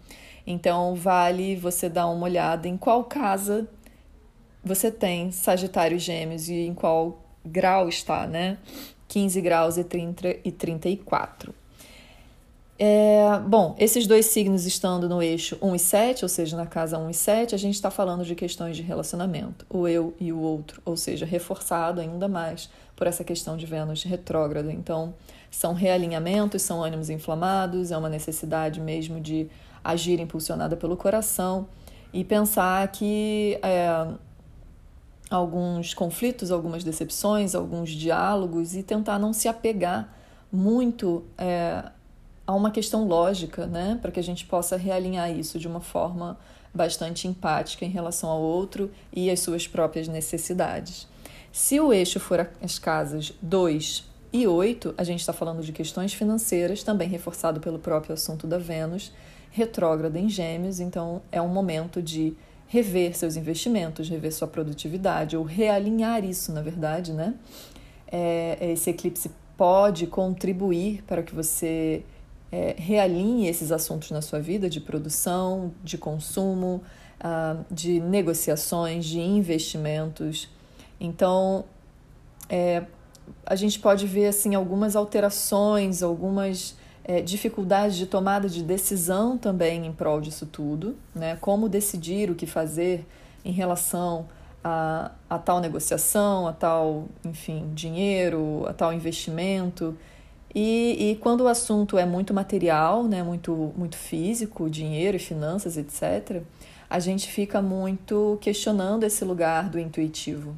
Então 0.47 0.95
vale 0.95 1.57
você 1.57 1.89
dar 1.89 2.07
uma 2.09 2.25
olhada 2.25 2.69
em 2.69 2.77
qual 2.77 3.05
casa 3.05 3.69
você 4.63 4.91
tem 4.91 5.31
Sagitário 5.31 5.99
Gêmeos 5.99 6.49
e 6.49 6.67
em 6.67 6.75
qual 6.75 7.23
grau 7.45 7.89
está, 7.89 8.27
né? 8.27 8.59
15 9.09 9.41
graus 9.41 9.77
e, 9.77 9.85
30, 9.85 10.37
e 10.45 10.51
34. 10.51 11.55
É, 12.77 13.39
bom, 13.47 13.77
esses 13.79 14.05
dois 14.07 14.27
signos 14.27 14.67
estando 14.67 15.09
no 15.09 15.23
eixo 15.23 15.57
1 15.63 15.75
e 15.77 15.79
7, 15.79 16.25
ou 16.25 16.29
seja, 16.29 16.57
na 16.57 16.67
casa 16.67 16.99
1 16.99 17.11
e 17.11 17.15
7, 17.15 17.55
a 17.55 17.59
gente 17.59 17.75
está 17.75 17.91
falando 17.91 18.25
de 18.25 18.35
questões 18.35 18.77
de 18.77 18.83
relacionamento, 18.83 19.65
o 19.71 19.87
eu 19.87 20.13
e 20.19 20.33
o 20.33 20.41
outro, 20.41 20.83
ou 20.85 20.97
seja, 20.97 21.25
reforçado 21.25 22.01
ainda 22.01 22.27
mais 22.27 22.69
por 22.97 23.07
essa 23.07 23.23
questão 23.23 23.57
de 23.57 23.65
Vênus 23.65 24.03
retrógrada. 24.03 24.73
Então, 24.73 25.15
são 25.51 25.73
realinhamentos, 25.73 26.63
são 26.63 26.83
ânimos 26.83 27.11
inflamados, 27.11 27.93
é 27.93 27.97
uma 27.97 28.09
necessidade 28.09 28.81
mesmo 28.81 29.21
de 29.21 29.49
agir 29.85 30.19
impulsionada 30.19 30.77
pelo 30.77 30.97
coração 30.97 31.69
e 32.13 32.25
pensar 32.25 32.89
que 32.89 33.59
é, 33.63 34.07
alguns 35.31 35.93
conflitos, 35.93 36.51
algumas 36.51 36.83
decepções, 36.83 37.55
alguns 37.55 37.91
diálogos 37.91 38.75
e 38.75 38.83
tentar 38.83 39.19
não 39.19 39.33
se 39.33 39.47
apegar 39.47 40.13
muito. 40.51 41.25
É, 41.37 41.85
a 42.47 42.55
uma 42.55 42.71
questão 42.71 43.07
lógica, 43.07 43.67
né, 43.67 43.99
para 44.01 44.11
que 44.11 44.21
a 44.21 44.23
gente 44.23 44.45
possa 44.45 44.77
realinhar 44.77 45.31
isso 45.31 45.59
de 45.59 45.67
uma 45.67 45.81
forma 45.81 46.39
bastante 46.73 47.29
empática 47.29 47.85
em 47.85 47.89
relação 47.89 48.29
ao 48.29 48.41
outro 48.41 48.91
e 49.13 49.31
às 49.31 49.41
suas 49.41 49.67
próprias 49.67 50.09
necessidades. 50.09 51.07
Se 51.53 51.79
o 51.79 51.93
eixo 51.93 52.19
for 52.19 52.51
as 52.61 52.79
casas 52.79 53.33
2 53.41 54.05
e 54.33 54.47
8, 54.47 54.95
a 54.99 55.05
gente 55.05 55.21
está 55.21 55.33
falando 55.33 55.63
de 55.63 55.73
questões 55.73 56.13
financeiras, 56.13 56.83
também 56.83 57.09
reforçado 57.09 57.61
pelo 57.61 57.79
próprio 57.79 58.13
assunto 58.13 58.47
da 58.47 58.59
Vênus, 58.59 59.13
retrógrada 59.55 60.19
em 60.19 60.29
Gêmeos, 60.29 60.81
então 60.81 61.23
é 61.31 61.41
um 61.41 61.47
momento 61.47 62.03
de 62.03 62.35
rever 62.67 63.17
seus 63.17 63.37
investimentos, 63.37 64.09
rever 64.09 64.33
sua 64.35 64.49
produtividade, 64.49 65.37
ou 65.37 65.45
realinhar 65.45 66.25
isso, 66.25 66.53
na 66.53 66.61
verdade, 66.61 67.13
né? 67.13 67.35
É, 68.11 68.73
esse 68.73 68.91
eclipse 68.91 69.31
pode 69.57 70.09
contribuir 70.09 71.05
para 71.07 71.23
que 71.23 71.33
você 71.33 72.03
é, 72.51 72.75
realinhe 72.77 73.47
esses 73.47 73.71
assuntos 73.71 74.11
na 74.11 74.21
sua 74.21 74.41
vida 74.41 74.69
de 74.69 74.81
produção, 74.81 75.73
de 75.85 75.97
consumo, 75.97 76.83
uh, 77.21 77.65
de 77.73 78.01
negociações, 78.01 79.05
de 79.05 79.21
investimentos. 79.21 80.51
Então, 80.99 81.65
é, 82.49 82.83
a 83.47 83.55
gente 83.55 83.79
pode 83.79 84.05
ver 84.05 84.27
assim 84.27 84.57
algumas 84.57 84.97
alterações, 84.97 86.03
algumas 86.03 86.77
é, 87.05 87.21
dificuldades 87.21 87.97
de 87.97 88.07
tomada 88.07 88.49
de 88.49 88.63
decisão 88.63 89.37
também 89.37 89.87
em 89.87 89.93
prol 89.93 90.21
disso 90.21 90.47
tudo, 90.47 90.97
né? 91.15 91.37
Como 91.41 91.69
decidir 91.69 92.31
o 92.31 92.35
que 92.35 92.47
fazer 92.47 93.07
em 93.45 93.53
relação 93.53 94.27
a, 94.65 95.11
a 95.29 95.39
tal 95.39 95.61
negociação, 95.61 96.49
a 96.49 96.53
tal, 96.53 97.07
enfim, 97.23 97.71
dinheiro, 97.75 98.65
a 98.67 98.73
tal 98.73 98.93
investimento. 98.93 99.97
E, 100.55 101.11
e 101.11 101.17
quando 101.17 101.43
o 101.43 101.49
assunto 101.49 101.99
é 101.99 102.07
muito 102.07 102.33
material, 102.33 103.05
né, 103.05 103.23
muito, 103.23 103.73
muito 103.77 103.97
físico, 103.97 104.71
dinheiro 104.71 105.17
e 105.17 105.21
finanças, 105.21 105.77
etc., 105.77 106.43
a 106.89 106.99
gente 107.01 107.29
fica 107.29 107.61
muito 107.61 108.39
questionando 108.41 109.05
esse 109.05 109.25
lugar 109.25 109.69
do 109.69 109.79
intuitivo. 109.79 110.55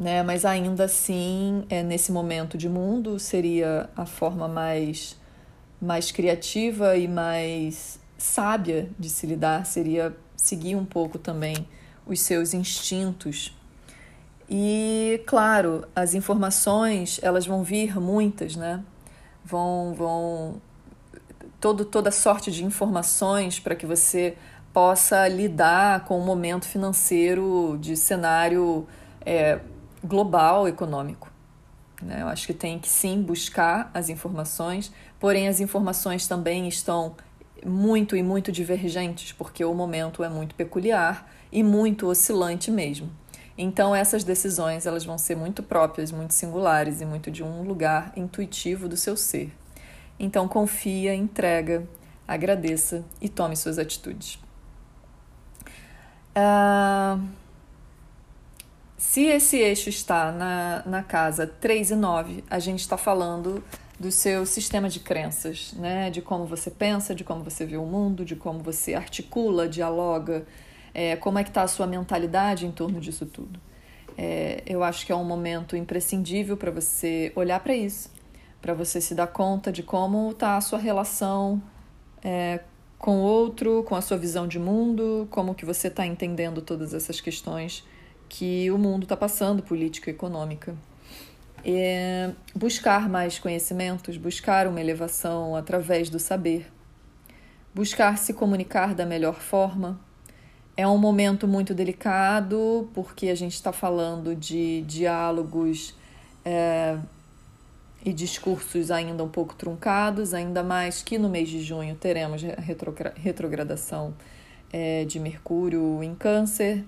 Né? 0.00 0.22
Mas 0.22 0.46
ainda 0.46 0.84
assim, 0.84 1.64
é, 1.68 1.82
nesse 1.82 2.10
momento 2.10 2.56
de 2.56 2.68
mundo, 2.68 3.18
seria 3.18 3.90
a 3.94 4.06
forma 4.06 4.48
mais, 4.48 5.16
mais 5.80 6.10
criativa 6.10 6.96
e 6.96 7.06
mais 7.06 8.00
sábia 8.16 8.88
de 8.98 9.10
se 9.10 9.26
lidar, 9.26 9.66
seria 9.66 10.16
seguir 10.36 10.74
um 10.74 10.86
pouco 10.86 11.18
também 11.18 11.68
os 12.06 12.20
seus 12.20 12.54
instintos 12.54 13.54
e, 14.50 15.22
claro, 15.26 15.86
as 15.94 16.12
informações, 16.12 17.20
elas 17.22 17.46
vão 17.46 17.62
vir 17.62 18.00
muitas, 18.00 18.56
né? 18.56 18.82
Vão, 19.44 19.94
vão 19.94 20.60
todo, 21.60 21.84
toda 21.84 22.10
sorte 22.10 22.50
de 22.50 22.64
informações 22.64 23.60
para 23.60 23.76
que 23.76 23.86
você 23.86 24.36
possa 24.72 25.28
lidar 25.28 26.04
com 26.04 26.18
o 26.18 26.24
momento 26.24 26.66
financeiro 26.66 27.78
de 27.80 27.96
cenário 27.96 28.88
é, 29.24 29.60
global 30.02 30.66
econômico. 30.66 31.30
Né? 32.02 32.22
Eu 32.22 32.28
acho 32.28 32.46
que 32.46 32.54
tem 32.54 32.78
que 32.78 32.88
sim 32.88 33.22
buscar 33.22 33.90
as 33.92 34.08
informações, 34.08 34.92
porém 35.18 35.48
as 35.48 35.60
informações 35.60 36.26
também 36.26 36.66
estão 36.66 37.14
muito 37.64 38.16
e 38.16 38.22
muito 38.22 38.50
divergentes, 38.50 39.32
porque 39.32 39.64
o 39.64 39.74
momento 39.74 40.24
é 40.24 40.28
muito 40.28 40.54
peculiar 40.54 41.30
e 41.52 41.62
muito 41.62 42.06
oscilante 42.06 42.70
mesmo. 42.70 43.10
Então 43.56 43.94
essas 43.94 44.24
decisões 44.24 44.86
elas 44.86 45.04
vão 45.04 45.18
ser 45.18 45.36
muito 45.36 45.62
próprias, 45.62 46.10
muito 46.10 46.32
singulares 46.32 47.00
e 47.02 47.04
muito 47.04 47.30
de 47.30 47.42
um 47.42 47.62
lugar 47.62 48.12
intuitivo 48.16 48.88
do 48.88 48.96
seu 48.96 49.16
ser. 49.16 49.52
Então 50.18 50.48
confia, 50.48 51.14
entrega, 51.14 51.86
agradeça 52.26 53.04
e 53.20 53.28
tome 53.28 53.56
suas 53.56 53.78
atitudes. 53.78 54.38
Uh, 56.30 57.20
se 59.00 59.24
esse 59.24 59.56
eixo 59.56 59.88
está 59.88 60.30
na, 60.30 60.82
na 60.84 61.02
casa 61.02 61.46
3 61.46 61.92
e 61.92 61.96
9, 61.96 62.44
a 62.50 62.58
gente 62.58 62.80
está 62.80 62.98
falando 62.98 63.64
do 63.98 64.12
seu 64.12 64.44
sistema 64.44 64.90
de 64.90 65.00
crenças, 65.00 65.72
né? 65.72 66.10
De 66.10 66.20
como 66.20 66.44
você 66.44 66.70
pensa, 66.70 67.14
de 67.14 67.24
como 67.24 67.42
você 67.42 67.64
vê 67.64 67.78
o 67.78 67.86
mundo, 67.86 68.26
de 68.26 68.36
como 68.36 68.60
você 68.60 68.92
articula, 68.92 69.66
dialoga, 69.66 70.44
é, 70.92 71.16
como 71.16 71.38
é 71.38 71.42
que 71.42 71.48
está 71.48 71.62
a 71.62 71.66
sua 71.66 71.86
mentalidade 71.86 72.66
em 72.66 72.70
torno 72.70 73.00
disso 73.00 73.24
tudo. 73.24 73.58
É, 74.18 74.62
eu 74.66 74.84
acho 74.84 75.06
que 75.06 75.10
é 75.10 75.16
um 75.16 75.24
momento 75.24 75.74
imprescindível 75.74 76.54
para 76.58 76.70
você 76.70 77.32
olhar 77.34 77.58
para 77.60 77.74
isso, 77.74 78.10
para 78.60 78.74
você 78.74 79.00
se 79.00 79.14
dar 79.14 79.28
conta 79.28 79.72
de 79.72 79.82
como 79.82 80.30
está 80.30 80.58
a 80.58 80.60
sua 80.60 80.78
relação 80.78 81.60
é, 82.22 82.60
com 82.98 83.16
o 83.16 83.22
outro, 83.22 83.82
com 83.84 83.96
a 83.96 84.02
sua 84.02 84.18
visão 84.18 84.46
de 84.46 84.58
mundo, 84.58 85.26
como 85.30 85.54
que 85.54 85.64
você 85.64 85.88
está 85.88 86.06
entendendo 86.06 86.60
todas 86.60 86.92
essas 86.92 87.18
questões 87.18 87.82
que 88.30 88.70
o 88.70 88.78
mundo 88.78 89.02
está 89.02 89.16
passando, 89.16 89.60
política 89.60 90.08
econômica. 90.08 90.74
É 91.62 92.30
buscar 92.54 93.08
mais 93.08 93.38
conhecimentos, 93.38 94.16
buscar 94.16 94.66
uma 94.66 94.80
elevação 94.80 95.54
através 95.54 96.08
do 96.08 96.18
saber, 96.18 96.72
buscar 97.74 98.16
se 98.16 98.32
comunicar 98.32 98.94
da 98.94 99.04
melhor 99.04 99.34
forma. 99.34 100.00
É 100.76 100.86
um 100.86 100.96
momento 100.96 101.46
muito 101.46 101.74
delicado 101.74 102.88
porque 102.94 103.28
a 103.28 103.34
gente 103.34 103.54
está 103.54 103.72
falando 103.72 104.34
de 104.34 104.82
diálogos 104.82 105.94
é, 106.42 106.96
e 108.02 108.12
discursos 108.12 108.90
ainda 108.90 109.22
um 109.22 109.28
pouco 109.28 109.54
truncados, 109.54 110.32
ainda 110.32 110.62
mais 110.62 111.02
que 111.02 111.18
no 111.18 111.28
mês 111.28 111.48
de 111.48 111.60
junho 111.60 111.96
teremos 111.96 112.42
retrogradação 113.16 114.14
é, 114.72 115.04
de 115.04 115.18
Mercúrio 115.18 116.02
em 116.02 116.14
Câncer. 116.14 116.84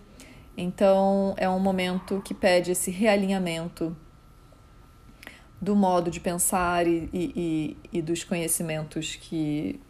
Então 0.57 1.35
é 1.37 1.49
um 1.49 1.59
momento 1.59 2.21
que 2.25 2.35
pede 2.35 2.73
esse 2.73 2.91
realinhamento 2.91 3.97
do 5.61 5.77
modo 5.77 6.11
de 6.11 6.19
pensar 6.19 6.87
e, 6.89 7.09
e, 7.13 7.77
e 7.93 8.03
dos 8.03 8.25
conhecimentos 8.25 9.15
que, 9.15 9.81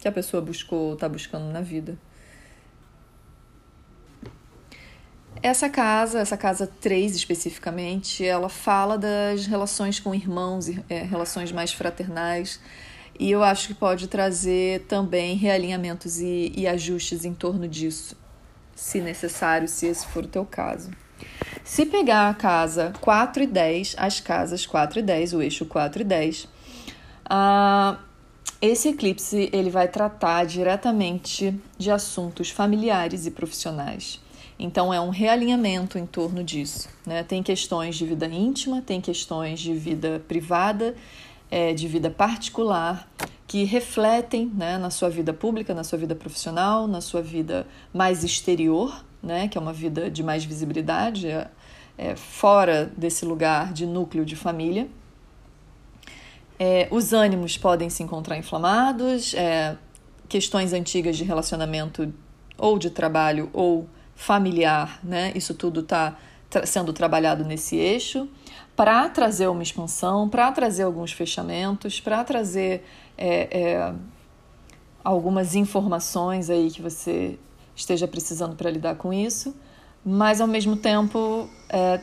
que 0.00 0.08
a 0.08 0.12
pessoa 0.12 0.42
buscou, 0.42 0.94
está 0.94 1.08
buscando 1.08 1.50
na 1.52 1.60
vida. 1.60 1.96
Essa 5.40 5.68
casa, 5.68 6.18
essa 6.18 6.36
casa 6.36 6.66
3 6.66 7.14
especificamente, 7.14 8.24
ela 8.24 8.48
fala 8.48 8.98
das 8.98 9.46
relações 9.46 10.00
com 10.00 10.12
irmãos, 10.12 10.68
é, 10.88 11.02
relações 11.02 11.52
mais 11.52 11.72
fraternais, 11.72 12.60
e 13.18 13.30
eu 13.30 13.44
acho 13.44 13.68
que 13.68 13.74
pode 13.74 14.08
trazer 14.08 14.86
também 14.86 15.36
realinhamentos 15.36 16.18
e, 16.18 16.52
e 16.56 16.66
ajustes 16.66 17.24
em 17.24 17.32
torno 17.32 17.68
disso, 17.68 18.16
se 18.76 19.00
necessário, 19.00 19.66
se 19.66 19.86
esse 19.86 20.06
for 20.06 20.24
o 20.24 20.28
teu 20.28 20.44
caso. 20.44 20.90
Se 21.64 21.86
pegar 21.86 22.28
a 22.28 22.34
casa 22.34 22.92
4 23.00 23.42
e 23.42 23.46
10, 23.46 23.96
as 23.98 24.20
casas 24.20 24.66
4 24.66 25.00
e 25.00 25.02
10, 25.02 25.32
o 25.32 25.42
eixo 25.42 25.64
4 25.64 26.02
e 26.02 26.04
10, 26.04 26.48
ah, 27.28 27.98
esse 28.60 28.90
eclipse 28.90 29.50
ele 29.52 29.70
vai 29.70 29.88
tratar 29.88 30.44
diretamente 30.44 31.58
de 31.76 31.90
assuntos 31.90 32.50
familiares 32.50 33.26
e 33.26 33.30
profissionais. 33.30 34.20
Então 34.58 34.92
é 34.92 35.00
um 35.00 35.10
realinhamento 35.10 35.98
em 35.98 36.06
torno 36.06 36.44
disso. 36.44 36.88
Né? 37.04 37.22
Tem 37.22 37.42
questões 37.42 37.96
de 37.96 38.06
vida 38.06 38.26
íntima, 38.26 38.80
tem 38.80 39.00
questões 39.00 39.58
de 39.58 39.74
vida 39.74 40.22
privada, 40.28 40.94
é, 41.50 41.72
de 41.72 41.88
vida 41.88 42.10
particular, 42.10 43.08
que 43.46 43.64
refletem 43.64 44.50
né, 44.54 44.76
na 44.76 44.90
sua 44.90 45.08
vida 45.08 45.32
pública, 45.32 45.72
na 45.72 45.84
sua 45.84 45.98
vida 45.98 46.14
profissional, 46.14 46.86
na 46.86 47.00
sua 47.00 47.22
vida 47.22 47.66
mais 47.94 48.24
exterior, 48.24 49.04
né, 49.22 49.48
que 49.48 49.56
é 49.56 49.60
uma 49.60 49.72
vida 49.72 50.10
de 50.10 50.22
mais 50.22 50.44
visibilidade, 50.44 51.28
é, 51.28 51.48
é, 51.96 52.16
fora 52.16 52.92
desse 52.96 53.24
lugar 53.24 53.72
de 53.72 53.86
núcleo 53.86 54.24
de 54.24 54.34
família. 54.34 54.88
É, 56.58 56.88
os 56.90 57.12
ânimos 57.12 57.56
podem 57.56 57.88
se 57.88 58.02
encontrar 58.02 58.36
inflamados, 58.36 59.34
é, 59.34 59.76
questões 60.28 60.72
antigas 60.72 61.16
de 61.16 61.24
relacionamento 61.24 62.12
ou 62.58 62.78
de 62.78 62.90
trabalho 62.90 63.50
ou 63.52 63.86
familiar, 64.14 64.98
né? 65.04 65.32
Isso 65.34 65.54
tudo 65.54 65.80
está 65.80 66.16
tra 66.48 66.64
sendo 66.64 66.92
trabalhado 66.92 67.44
nesse 67.44 67.76
eixo 67.76 68.28
para 68.74 69.08
trazer 69.08 69.48
uma 69.48 69.62
expansão, 69.62 70.28
para 70.28 70.50
trazer 70.52 70.84
alguns 70.84 71.12
fechamentos, 71.12 72.00
para 72.00 72.22
trazer 72.24 72.84
é, 73.16 73.60
é, 73.60 73.94
algumas 75.02 75.54
informações 75.54 76.50
aí 76.50 76.70
que 76.70 76.82
você 76.82 77.38
esteja 77.74 78.08
precisando 78.08 78.56
para 78.56 78.70
lidar 78.70 78.96
com 78.96 79.12
isso, 79.12 79.54
mas 80.04 80.40
ao 80.40 80.46
mesmo 80.46 80.76
tempo 80.76 81.48
é, 81.68 82.00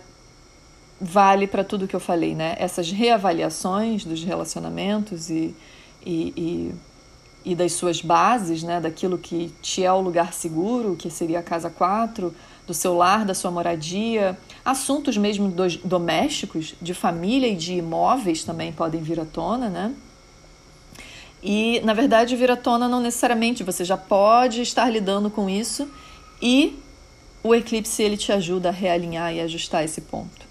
vale 0.99 1.47
para 1.47 1.63
tudo 1.63 1.87
que 1.87 1.95
eu 1.95 1.99
falei, 1.99 2.35
né? 2.35 2.55
Essas 2.57 2.91
reavaliações 2.91 4.05
dos 4.05 4.23
relacionamentos 4.23 5.29
e, 5.29 5.55
e, 6.05 6.33
e, 7.45 7.51
e, 7.51 7.55
das 7.55 7.73
suas 7.73 8.01
bases, 8.01 8.63
né? 8.63 8.79
Daquilo 8.79 9.17
que 9.17 9.53
te 9.61 9.83
é 9.83 9.91
o 9.91 9.99
lugar 9.99 10.33
seguro, 10.33 10.95
que 10.95 11.09
seria 11.09 11.39
a 11.39 11.43
casa 11.43 11.69
4, 11.69 12.33
do 12.65 12.73
seu 12.73 12.95
lar, 12.95 13.25
da 13.25 13.33
sua 13.33 13.51
moradia, 13.51 14.37
assuntos 14.63 15.17
mesmo 15.17 15.49
dos, 15.49 15.77
domésticos, 15.77 16.75
de 16.81 16.93
família 16.93 17.47
e 17.47 17.55
de 17.55 17.73
imóveis 17.73 18.43
também 18.43 18.71
podem 18.71 19.01
vir 19.01 19.19
à 19.19 19.25
tona, 19.25 19.69
né? 19.69 19.93
E, 21.43 21.81
na 21.83 21.93
verdade, 21.93 22.37
vir 22.37 22.49
à 22.49 22.55
tona 22.55 22.87
não 22.87 23.01
necessariamente, 23.01 23.63
você 23.63 23.83
já 23.83 23.97
pode 23.97 24.61
estar 24.61 24.89
lidando 24.89 25.29
com 25.29 25.49
isso 25.49 25.89
e 26.41 26.79
o 27.43 27.53
eclipse 27.53 28.01
ele 28.01 28.15
te 28.15 28.31
ajuda 28.31 28.69
a 28.69 28.71
realinhar 28.71 29.33
e 29.33 29.41
ajustar 29.41 29.83
esse 29.83 29.99
ponto. 29.99 30.47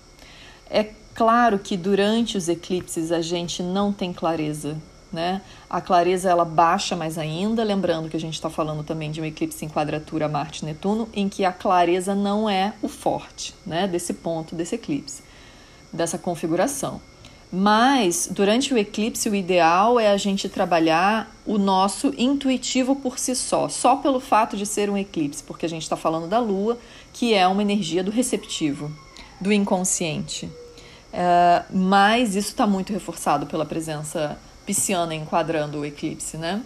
É 0.69 0.91
claro 1.15 1.59
que 1.59 1.79
durante 1.79 2.37
os 2.37 2.47
eclipses 2.47 3.11
a 3.11 3.23
gente 3.23 3.63
não 3.63 3.91
tem 3.91 4.13
clareza, 4.13 4.77
né? 5.11 5.41
A 5.69 5.81
clareza 5.81 6.29
ela 6.29 6.45
baixa 6.45 6.95
mais 6.95 7.17
ainda, 7.17 7.65
lembrando 7.65 8.11
que 8.11 8.17
a 8.17 8.21
gente 8.21 8.35
está 8.35 8.51
falando 8.51 8.85
também 8.85 9.11
de 9.11 9.19
um 9.19 9.25
eclipse 9.25 9.65
em 9.65 9.71
quadratura 9.71 10.29
Marte-Netuno, 10.29 11.09
em 11.15 11.27
que 11.27 11.43
a 11.43 11.53
clareza 11.53 12.15
não 12.15 12.51
é 12.51 12.75
o 12.83 12.89
forte, 12.89 13.55
né? 13.65 13.89
Desse 13.89 14.13
ponto, 14.13 14.55
desse 14.55 14.75
eclipse, 14.75 15.23
dessa 15.91 16.19
configuração. 16.19 17.01
Mas 17.55 18.29
durante 18.31 18.73
o 18.73 18.79
eclipse, 18.79 19.29
o 19.29 19.35
ideal 19.35 20.01
é 20.01 20.09
a 20.09 20.17
gente 20.17 20.49
trabalhar 20.49 21.31
o 21.45 21.59
nosso 21.59 22.15
intuitivo 22.17 22.97
por 22.97 23.19
si 23.19 23.37
só, 23.37 23.69
só 23.69 23.97
pelo 23.97 24.21
fato 24.21 24.57
de 24.57 24.65
ser 24.65 24.89
um 24.89 24.97
eclipse, 24.97 25.43
porque 25.43 25.67
a 25.67 25.69
gente 25.69 25.83
está 25.83 25.95
falando 25.95 26.27
da 26.27 26.39
Lua, 26.39 26.79
que 27.13 27.35
é 27.35 27.47
uma 27.47 27.61
energia 27.61 28.03
do 28.03 28.11
receptivo, 28.11 28.91
do 29.39 29.53
inconsciente. 29.53 30.47
Uh, 30.47 31.63
mas 31.71 32.37
isso 32.37 32.49
está 32.49 32.67
muito 32.67 32.91
reforçado 32.91 33.45
pela 33.45 33.67
presença 33.67 34.39
pisciana 34.65 35.15
enquadrando 35.15 35.81
o 35.81 35.85
eclipse, 35.85 36.39
né? 36.39 36.63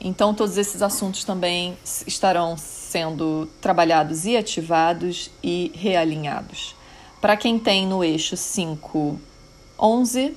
Então, 0.00 0.32
todos 0.32 0.56
esses 0.56 0.80
assuntos 0.80 1.24
também 1.24 1.76
estarão 2.06 2.56
sendo 2.56 3.48
trabalhados 3.60 4.26
e 4.26 4.36
ativados 4.36 5.28
e 5.42 5.72
realinhados. 5.74 6.77
Para 7.20 7.36
quem 7.36 7.58
tem 7.58 7.86
no 7.86 8.04
eixo 8.04 8.36
5, 8.36 9.18
11, 9.78 10.36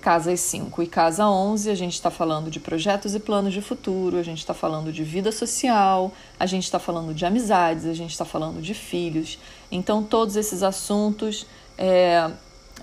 casas 0.00 0.40
5 0.40 0.82
e 0.82 0.86
casa 0.86 1.26
11, 1.26 1.70
a 1.70 1.74
gente 1.74 1.94
está 1.94 2.10
falando 2.10 2.50
de 2.50 2.60
projetos 2.60 3.14
e 3.14 3.20
planos 3.20 3.52
de 3.52 3.62
futuro, 3.62 4.18
a 4.18 4.22
gente 4.22 4.38
está 4.38 4.52
falando 4.52 4.92
de 4.92 5.02
vida 5.02 5.32
social, 5.32 6.12
a 6.38 6.46
gente 6.46 6.64
está 6.64 6.78
falando 6.78 7.14
de 7.14 7.24
amizades, 7.24 7.86
a 7.86 7.94
gente 7.94 8.10
está 8.10 8.24
falando 8.24 8.60
de 8.60 8.74
filhos. 8.74 9.38
Então, 9.70 10.02
todos 10.02 10.36
esses 10.36 10.62
assuntos 10.62 11.46
é, 11.78 12.30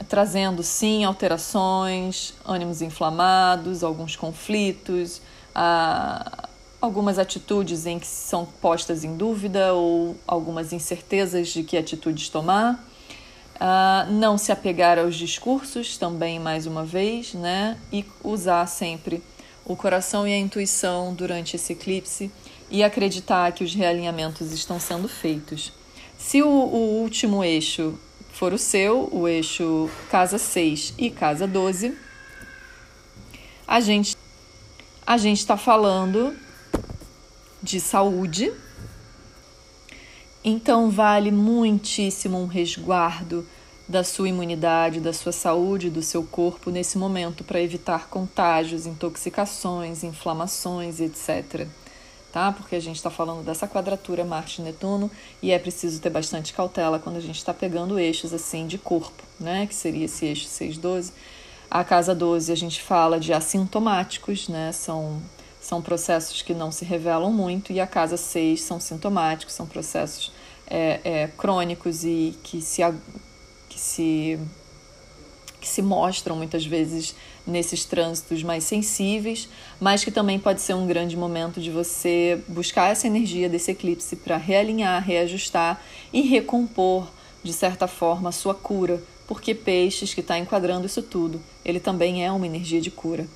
trazendo, 0.10 0.64
sim, 0.64 1.04
alterações, 1.04 2.34
ânimos 2.46 2.82
inflamados, 2.82 3.84
alguns 3.84 4.16
conflitos, 4.16 5.22
ah, 5.54 6.47
algumas 6.82 7.18
atitudes 7.18 7.86
em 7.86 7.98
que 8.00 8.08
são 8.08 8.46
postas 8.46 9.04
em 9.04 9.16
dúvida 9.16 9.74
ou 9.74 10.16
algumas 10.28 10.72
incertezas 10.72 11.50
de 11.50 11.64
que 11.64 11.78
atitudes 11.78 12.30
tomar. 12.30 12.86
Uh, 13.56 14.12
não 14.12 14.38
se 14.38 14.52
apegar 14.52 15.00
aos 15.00 15.16
discursos 15.16 15.98
também, 15.98 16.40
mais 16.40 16.68
uma 16.68 16.86
vez, 16.86 17.34
né? 17.34 17.78
E 17.92 18.06
usar 18.24 18.68
sempre 18.68 19.24
o 19.66 19.76
coração 19.76 20.28
e 20.28 20.34
a 20.34 20.38
intuição 20.38 21.14
durante 21.14 21.56
esse 21.56 21.74
eclipse 21.74 22.32
e 22.70 22.84
acreditar 22.84 23.52
que 23.54 23.64
os 23.64 23.74
realinhamentos 23.74 24.52
estão 24.52 24.80
sendo 24.80 25.08
feitos. 25.08 25.74
Se 26.18 26.44
o, 26.44 26.48
o 26.48 27.02
último 27.02 27.44
eixo 27.44 27.98
for 28.32 28.54
o 28.54 28.58
seu, 28.58 29.10
o 29.12 29.28
eixo 29.28 29.90
casa 30.12 30.38
6 30.38 30.94
e 30.98 31.10
casa 31.10 31.48
12, 31.48 31.98
a 33.68 33.80
gente 33.80 34.16
a 35.06 35.18
gente 35.18 35.40
está 35.40 35.58
falando 35.58 36.36
de 37.68 37.82
saúde. 37.82 38.54
Então 40.42 40.90
vale 40.90 41.32
muitíssimo 41.32 42.42
um 42.42 42.48
resguardo 42.48 43.46
da 43.88 44.06
sua 44.06 44.30
imunidade, 44.30 45.02
da 45.02 45.12
sua 45.12 45.34
saúde, 45.34 45.90
do 45.90 46.02
seu 46.02 46.24
corpo 46.24 46.72
nesse 46.72 46.98
momento 46.98 47.44
para 47.44 47.62
evitar 47.62 48.08
contágios, 48.08 48.86
intoxicações, 48.86 50.04
inflamações, 50.04 51.02
etc. 51.02 51.68
tá? 52.32 52.54
Porque 52.54 52.78
a 52.78 52.80
gente 52.80 52.96
está 52.96 53.10
falando 53.10 53.44
dessa 53.44 53.68
quadratura 53.68 54.24
Marte-Netuno 54.24 55.12
e 55.42 55.52
é 55.52 55.60
preciso 55.60 56.00
ter 56.00 56.10
bastante 56.10 56.54
cautela 56.54 57.00
quando 57.00 57.18
a 57.18 57.22
gente 57.22 57.38
está 57.38 57.54
pegando 57.54 58.00
eixos 58.00 58.34
assim 58.34 58.66
de 58.66 58.78
corpo, 58.78 59.24
né? 59.38 59.68
Que 59.68 59.76
seria 59.76 60.06
esse 60.06 60.26
eixo 60.26 60.48
6-12. 60.48 61.12
A 61.70 61.84
casa 61.84 62.16
12 62.16 62.50
a 62.50 62.56
gente 62.56 62.82
fala 62.82 63.20
de 63.20 63.34
assintomáticos, 63.34 64.48
né? 64.48 64.72
São, 64.72 65.22
são 65.68 65.82
processos 65.82 66.42
que 66.42 66.54
não 66.54 66.72
se 66.72 66.86
revelam 66.86 67.30
muito, 67.30 67.74
e 67.74 67.82
a 67.82 67.86
casa 67.86 68.16
6 68.16 68.62
são 68.62 68.80
sintomáticos, 68.80 69.54
são 69.54 69.68
processos 69.68 70.32
é, 70.66 71.02
é, 71.04 71.28
crônicos 71.38 72.06
e 72.06 72.40
que 72.42 72.62
se, 72.62 72.82
que 73.68 73.78
se 73.78 74.40
que 75.60 75.68
se 75.68 75.82
mostram 75.82 76.38
muitas 76.38 76.66
vezes 76.66 77.14
nesses 77.46 77.84
trânsitos 77.84 78.44
mais 78.44 78.64
sensíveis, 78.64 79.50
mas 79.78 80.06
que 80.06 80.12
também 80.12 80.40
pode 80.40 80.62
ser 80.62 80.74
um 80.74 80.88
grande 80.88 81.18
momento 81.18 81.60
de 81.60 81.70
você 81.70 82.42
buscar 82.48 82.90
essa 82.90 83.06
energia 83.06 83.50
desse 83.50 83.72
eclipse 83.72 84.16
para 84.16 84.38
realinhar, 84.38 85.04
reajustar 85.04 85.82
e 86.14 86.22
recompor, 86.22 87.10
de 87.44 87.52
certa 87.52 87.88
forma, 87.88 88.30
a 88.30 88.32
sua 88.32 88.56
cura, 88.56 89.04
porque 89.28 89.54
Peixes, 89.54 90.14
que 90.14 90.22
está 90.22 90.38
enquadrando 90.38 90.86
isso 90.86 91.02
tudo, 91.02 91.42
ele 91.66 91.82
também 91.82 92.24
é 92.26 92.32
uma 92.32 92.46
energia 92.46 92.80
de 92.80 92.90
cura. 92.90 93.28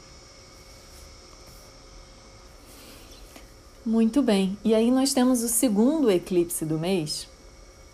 Muito 3.84 4.22
bem, 4.22 4.56
e 4.64 4.76
aí 4.76 4.92
nós 4.92 5.12
temos 5.12 5.42
o 5.42 5.48
segundo 5.48 6.12
eclipse 6.12 6.64
do 6.64 6.78
mês, 6.78 7.28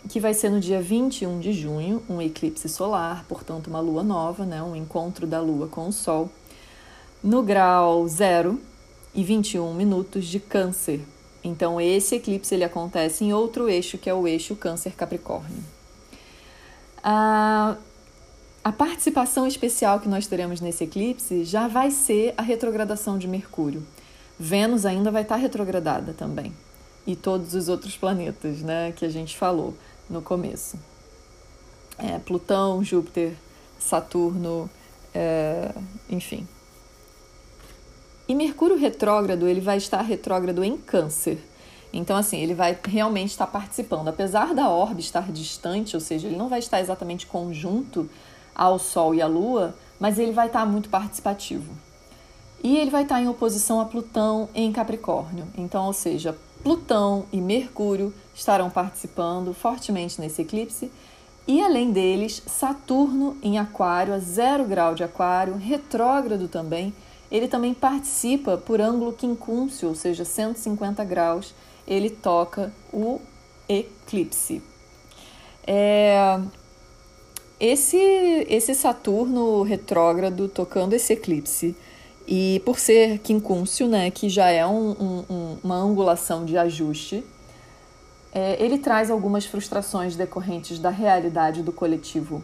que 0.09 0.19
vai 0.19 0.33
ser 0.33 0.49
no 0.49 0.59
dia 0.59 0.81
21 0.81 1.39
de 1.39 1.53
junho, 1.53 2.03
um 2.09 2.21
eclipse 2.21 2.67
solar, 2.67 3.23
portanto, 3.23 3.67
uma 3.67 3.79
lua 3.79 4.03
nova, 4.03 4.45
né? 4.45 4.61
um 4.61 4.75
encontro 4.75 5.25
da 5.25 5.39
lua 5.39 5.69
com 5.69 5.87
o 5.87 5.93
sol, 5.93 6.29
no 7.23 7.41
grau 7.41 8.05
0 8.05 8.59
e 9.15 9.23
21 9.23 9.73
minutos 9.73 10.25
de 10.25 10.41
Câncer. 10.41 10.99
Então, 11.41 11.79
esse 11.79 12.15
eclipse 12.15 12.53
ele 12.53 12.65
acontece 12.65 13.23
em 13.23 13.31
outro 13.31 13.69
eixo, 13.69 13.97
que 13.97 14.09
é 14.09 14.13
o 14.13 14.27
eixo 14.27 14.57
Câncer-Capricórnio. 14.57 15.63
A, 17.01 17.77
a 18.61 18.71
participação 18.73 19.47
especial 19.47 20.01
que 20.01 20.09
nós 20.09 20.27
teremos 20.27 20.59
nesse 20.59 20.83
eclipse 20.83 21.45
já 21.45 21.69
vai 21.69 21.91
ser 21.91 22.33
a 22.35 22.41
retrogradação 22.41 23.17
de 23.17 23.25
Mercúrio. 23.25 23.87
Vênus 24.39 24.85
ainda 24.85 25.11
vai 25.11 25.23
estar 25.23 25.35
retrogradada 25.35 26.13
também. 26.13 26.53
E 27.05 27.15
todos 27.15 27.53
os 27.53 27.69
outros 27.69 27.97
planetas 27.97 28.61
né, 28.61 28.91
que 28.95 29.05
a 29.05 29.09
gente 29.09 29.37
falou 29.37 29.73
no 30.09 30.21
começo. 30.21 30.77
É, 31.97 32.19
Plutão, 32.19 32.83
Júpiter, 32.83 33.33
Saturno, 33.79 34.69
é, 35.13 35.71
enfim. 36.09 36.47
E 38.27 38.35
Mercúrio 38.35 38.77
retrógrado, 38.77 39.47
ele 39.47 39.61
vai 39.61 39.77
estar 39.77 40.01
retrógrado 40.01 40.63
em 40.63 40.77
Câncer. 40.77 41.39
Então, 41.93 42.17
assim, 42.17 42.37
ele 42.37 42.53
vai 42.53 42.77
realmente 42.85 43.31
estar 43.31 43.47
participando. 43.47 44.09
Apesar 44.09 44.53
da 44.53 44.69
orbe 44.69 44.99
estar 44.99 45.31
distante, 45.31 45.95
ou 45.95 46.01
seja, 46.01 46.27
ele 46.27 46.35
não 46.35 46.49
vai 46.49 46.59
estar 46.59 46.81
exatamente 46.81 47.25
conjunto 47.25 48.09
ao 48.53 48.77
Sol 48.77 49.15
e 49.15 49.21
à 49.21 49.27
Lua, 49.27 49.73
mas 49.99 50.19
ele 50.19 50.33
vai 50.33 50.47
estar 50.47 50.65
muito 50.65 50.89
participativo. 50.89 51.73
E 52.63 52.77
ele 52.77 52.89
vai 52.89 53.03
estar 53.03 53.21
em 53.21 53.27
oposição 53.27 53.79
a 53.79 53.85
Plutão 53.85 54.49
em 54.53 54.71
Capricórnio. 54.71 55.47
Então, 55.57 55.85
ou 55.85 55.93
seja, 55.93 56.37
Plutão 56.63 57.25
e 57.31 57.39
Mercúrio 57.39 58.13
estarão 58.33 58.69
participando 58.69 59.53
fortemente 59.53 60.19
nesse 60.19 60.41
eclipse. 60.41 60.91
E 61.47 61.61
além 61.61 61.91
deles, 61.91 62.43
Saturno 62.45 63.37
em 63.41 63.57
Aquário, 63.57 64.13
a 64.13 64.19
zero 64.19 64.65
grau 64.65 64.93
de 64.93 65.03
Aquário, 65.03 65.55
retrógrado 65.55 66.47
também. 66.47 66.93
Ele 67.31 67.47
também 67.47 67.73
participa 67.73 68.57
por 68.57 68.81
ângulo 68.81 69.13
quincúncio, 69.13 69.87
ou 69.87 69.95
seja, 69.95 70.25
150 70.25 71.03
graus. 71.05 71.53
Ele 71.87 72.09
toca 72.09 72.73
o 72.91 73.21
eclipse. 73.69 74.61
É, 75.65 76.39
esse, 77.59 77.97
esse 78.49 78.75
Saturno 78.75 79.63
retrógrado 79.63 80.47
tocando 80.47 80.93
esse 80.93 81.13
eclipse 81.13 81.75
e 82.27 82.61
por 82.65 82.77
ser 82.77 83.19
quincúncio, 83.19 83.87
né, 83.87 84.11
que 84.11 84.27
já 84.27 84.49
é 84.49 84.67
um, 84.67 85.23
um, 85.29 85.57
uma 85.63 85.75
angulação 85.75 86.43
de 86.43 86.57
ajuste, 86.57 87.23
é, 88.33 88.61
ele 88.61 88.77
traz 88.77 89.09
algumas 89.09 89.45
frustrações 89.45 90.15
decorrentes 90.15 90.77
da 90.77 90.89
realidade 90.89 91.63
do 91.63 91.71
coletivo 91.71 92.43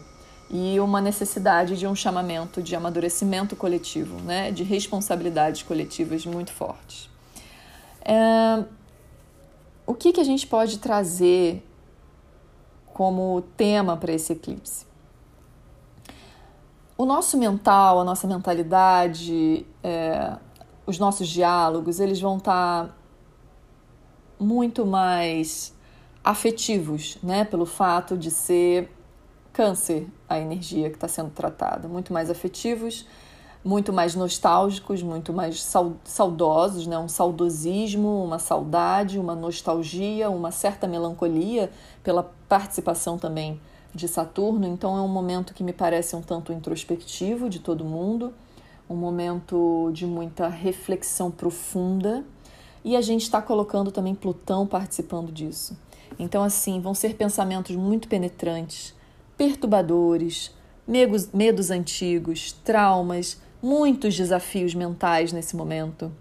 e 0.50 0.80
uma 0.80 1.00
necessidade 1.00 1.76
de 1.76 1.86
um 1.86 1.94
chamamento 1.94 2.62
de 2.62 2.74
amadurecimento 2.74 3.54
coletivo, 3.54 4.20
né, 4.22 4.50
de 4.50 4.62
responsabilidades 4.62 5.62
coletivas 5.62 6.24
muito 6.24 6.52
fortes. 6.52 7.10
É, 8.02 8.64
o 9.86 9.92
que, 9.92 10.12
que 10.12 10.20
a 10.20 10.24
gente 10.24 10.46
pode 10.46 10.78
trazer 10.78 11.62
como 12.94 13.42
tema 13.56 13.96
para 13.98 14.12
esse 14.12 14.32
eclipse? 14.32 14.86
O 16.96 17.04
nosso 17.04 17.36
mental, 17.36 18.00
a 18.00 18.04
nossa 18.04 18.26
mentalidade, 18.26 19.66
é, 19.82 20.36
os 20.86 20.98
nossos 20.98 21.28
diálogos, 21.28 21.98
eles 21.98 22.20
vão 22.20 22.36
estar 22.36 22.86
tá 22.86 22.94
muito 24.38 24.86
mais 24.86 25.74
afetivos, 26.22 27.18
né? 27.22 27.44
Pelo 27.44 27.66
fato 27.66 28.16
de 28.16 28.30
ser 28.30 28.90
câncer 29.52 30.06
a 30.28 30.38
energia 30.38 30.88
que 30.88 30.96
está 30.96 31.08
sendo 31.08 31.30
tratada. 31.30 31.88
Muito 31.88 32.12
mais 32.12 32.30
afetivos, 32.30 33.06
muito 33.64 33.92
mais 33.92 34.14
nostálgicos, 34.14 35.02
muito 35.02 35.32
mais 35.32 35.66
saudosos, 36.04 36.86
né? 36.86 36.96
Um 36.98 37.08
saudosismo, 37.08 38.24
uma 38.24 38.38
saudade, 38.38 39.18
uma 39.18 39.34
nostalgia, 39.34 40.30
uma 40.30 40.52
certa 40.52 40.86
melancolia 40.86 41.70
pela 42.02 42.22
participação 42.48 43.18
também 43.18 43.60
de 43.94 44.08
Saturno, 44.08 44.66
então 44.66 44.98
é 44.98 45.00
um 45.00 45.08
momento 45.08 45.54
que 45.54 45.62
me 45.62 45.72
parece 45.72 46.16
um 46.16 46.20
tanto 46.20 46.52
introspectivo 46.52 47.48
de 47.48 47.60
todo 47.60 47.84
mundo, 47.84 48.34
um 48.90 48.96
momento 48.96 49.90
de 49.92 50.04
muita 50.04 50.48
reflexão 50.48 51.30
profunda, 51.30 52.24
e 52.84 52.96
a 52.96 53.00
gente 53.00 53.22
está 53.22 53.40
colocando 53.40 53.92
também 53.92 54.14
Plutão 54.14 54.66
participando 54.66 55.32
disso. 55.32 55.78
Então, 56.18 56.42
assim, 56.42 56.80
vão 56.80 56.92
ser 56.92 57.14
pensamentos 57.14 57.74
muito 57.76 58.08
penetrantes, 58.08 58.94
perturbadores, 59.38 60.50
medos, 60.86 61.30
medos 61.32 61.70
antigos, 61.70 62.52
traumas, 62.52 63.40
muitos 63.62 64.14
desafios 64.14 64.74
mentais 64.74 65.32
nesse 65.32 65.56
momento, 65.56 66.12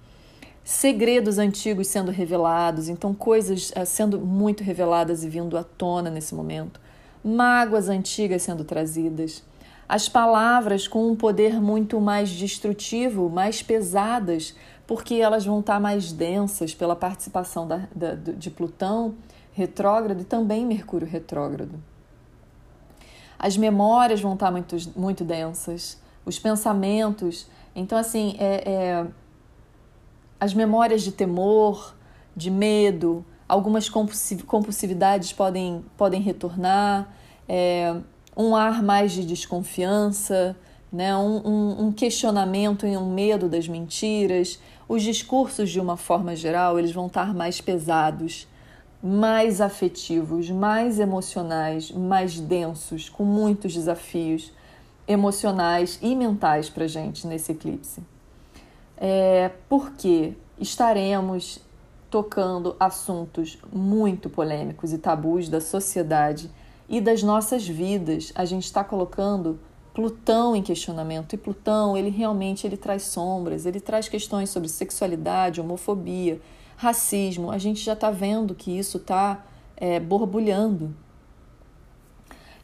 segredos 0.63 1.37
antigos 1.37 1.87
sendo 1.87 2.11
revelados, 2.11 2.87
então 2.87 3.13
coisas 3.13 3.71
uh, 3.71 3.85
sendo 3.85 4.19
muito 4.21 4.63
reveladas 4.63 5.23
e 5.23 5.29
vindo 5.29 5.57
à 5.57 5.63
tona 5.63 6.09
nesse 6.09 6.33
momento 6.33 6.79
mágoas 7.23 7.89
antigas 7.89 8.43
sendo 8.43 8.63
trazidas, 8.63 9.43
as 9.87 10.09
palavras 10.09 10.87
com 10.87 11.07
um 11.07 11.15
poder 11.15 11.61
muito 11.61 11.99
mais 12.01 12.29
destrutivo, 12.29 13.29
mais 13.29 13.61
pesadas, 13.61 14.55
porque 14.87 15.15
elas 15.15 15.45
vão 15.45 15.59
estar 15.59 15.79
mais 15.79 16.11
densas 16.11 16.73
pela 16.73 16.95
participação 16.95 17.67
da, 17.67 17.87
da, 17.93 18.15
de 18.15 18.49
Plutão 18.49 19.15
retrógrado 19.53 20.21
e 20.21 20.25
também 20.25 20.65
Mercúrio 20.65 21.07
retrógrado. 21.07 21.79
As 23.37 23.55
memórias 23.55 24.21
vão 24.21 24.33
estar 24.33 24.51
muito, 24.51 24.75
muito 24.95 25.23
densas, 25.23 26.01
os 26.25 26.39
pensamentos. 26.39 27.47
Então, 27.75 27.97
assim, 27.97 28.35
é, 28.39 28.71
é 28.71 29.07
as 30.39 30.53
memórias 30.53 31.01
de 31.01 31.11
temor, 31.11 31.93
de 32.35 32.49
medo, 32.49 33.25
algumas 33.53 33.87
compulsividades 33.87 35.31
podem, 35.31 35.85
podem 35.95 36.21
retornar, 36.21 37.07
é, 37.47 37.95
um 38.35 38.55
ar 38.55 38.81
mais 38.81 39.11
de 39.11 39.23
desconfiança, 39.23 40.55
né? 40.91 41.15
um, 41.15 41.47
um, 41.47 41.85
um 41.85 41.91
questionamento 41.91 42.87
e 42.87 42.97
um 42.97 43.13
medo 43.13 43.47
das 43.47 43.67
mentiras. 43.67 44.59
Os 44.89 45.03
discursos, 45.03 45.69
de 45.69 45.79
uma 45.79 45.95
forma 45.95 46.35
geral, 46.35 46.79
eles 46.79 46.91
vão 46.91 47.05
estar 47.05 47.31
mais 47.33 47.61
pesados, 47.61 48.47
mais 49.01 49.61
afetivos, 49.61 50.49
mais 50.49 50.99
emocionais, 50.99 51.91
mais 51.91 52.39
densos, 52.39 53.07
com 53.07 53.23
muitos 53.23 53.73
desafios 53.73 54.51
emocionais 55.07 55.99
e 56.01 56.15
mentais 56.15 56.69
para 56.69 56.87
gente 56.87 57.27
nesse 57.27 57.51
eclipse. 57.51 58.01
É, 58.97 59.51
porque 59.69 60.33
estaremos 60.59 61.59
tocando 62.13 62.75
assuntos 62.79 63.57
muito 63.73 64.29
polêmicos 64.29 64.93
e 64.93 64.99
tabus 64.99 65.49
da 65.49 65.59
sociedade 65.59 66.47
e 66.87 67.01
das 67.01 67.23
nossas 67.23 67.67
vidas. 67.67 68.31
A 68.35 68.45
gente 68.45 68.65
está 68.65 68.83
colocando 68.83 69.59
Plutão 69.95 70.55
em 70.55 70.61
questionamento 70.61 71.33
e 71.33 71.37
Plutão 71.37 71.97
ele 71.97 72.11
realmente 72.11 72.67
ele 72.67 72.77
traz 72.77 73.01
sombras, 73.01 73.65
ele 73.65 73.79
traz 73.79 74.07
questões 74.07 74.51
sobre 74.51 74.69
sexualidade, 74.69 75.59
homofobia, 75.59 76.39
racismo. 76.77 77.49
A 77.49 77.57
gente 77.57 77.79
já 77.79 77.93
está 77.93 78.11
vendo 78.11 78.53
que 78.53 78.77
isso 78.77 78.97
está 78.97 79.43
é, 79.75 79.99
borbulhando. 79.99 80.95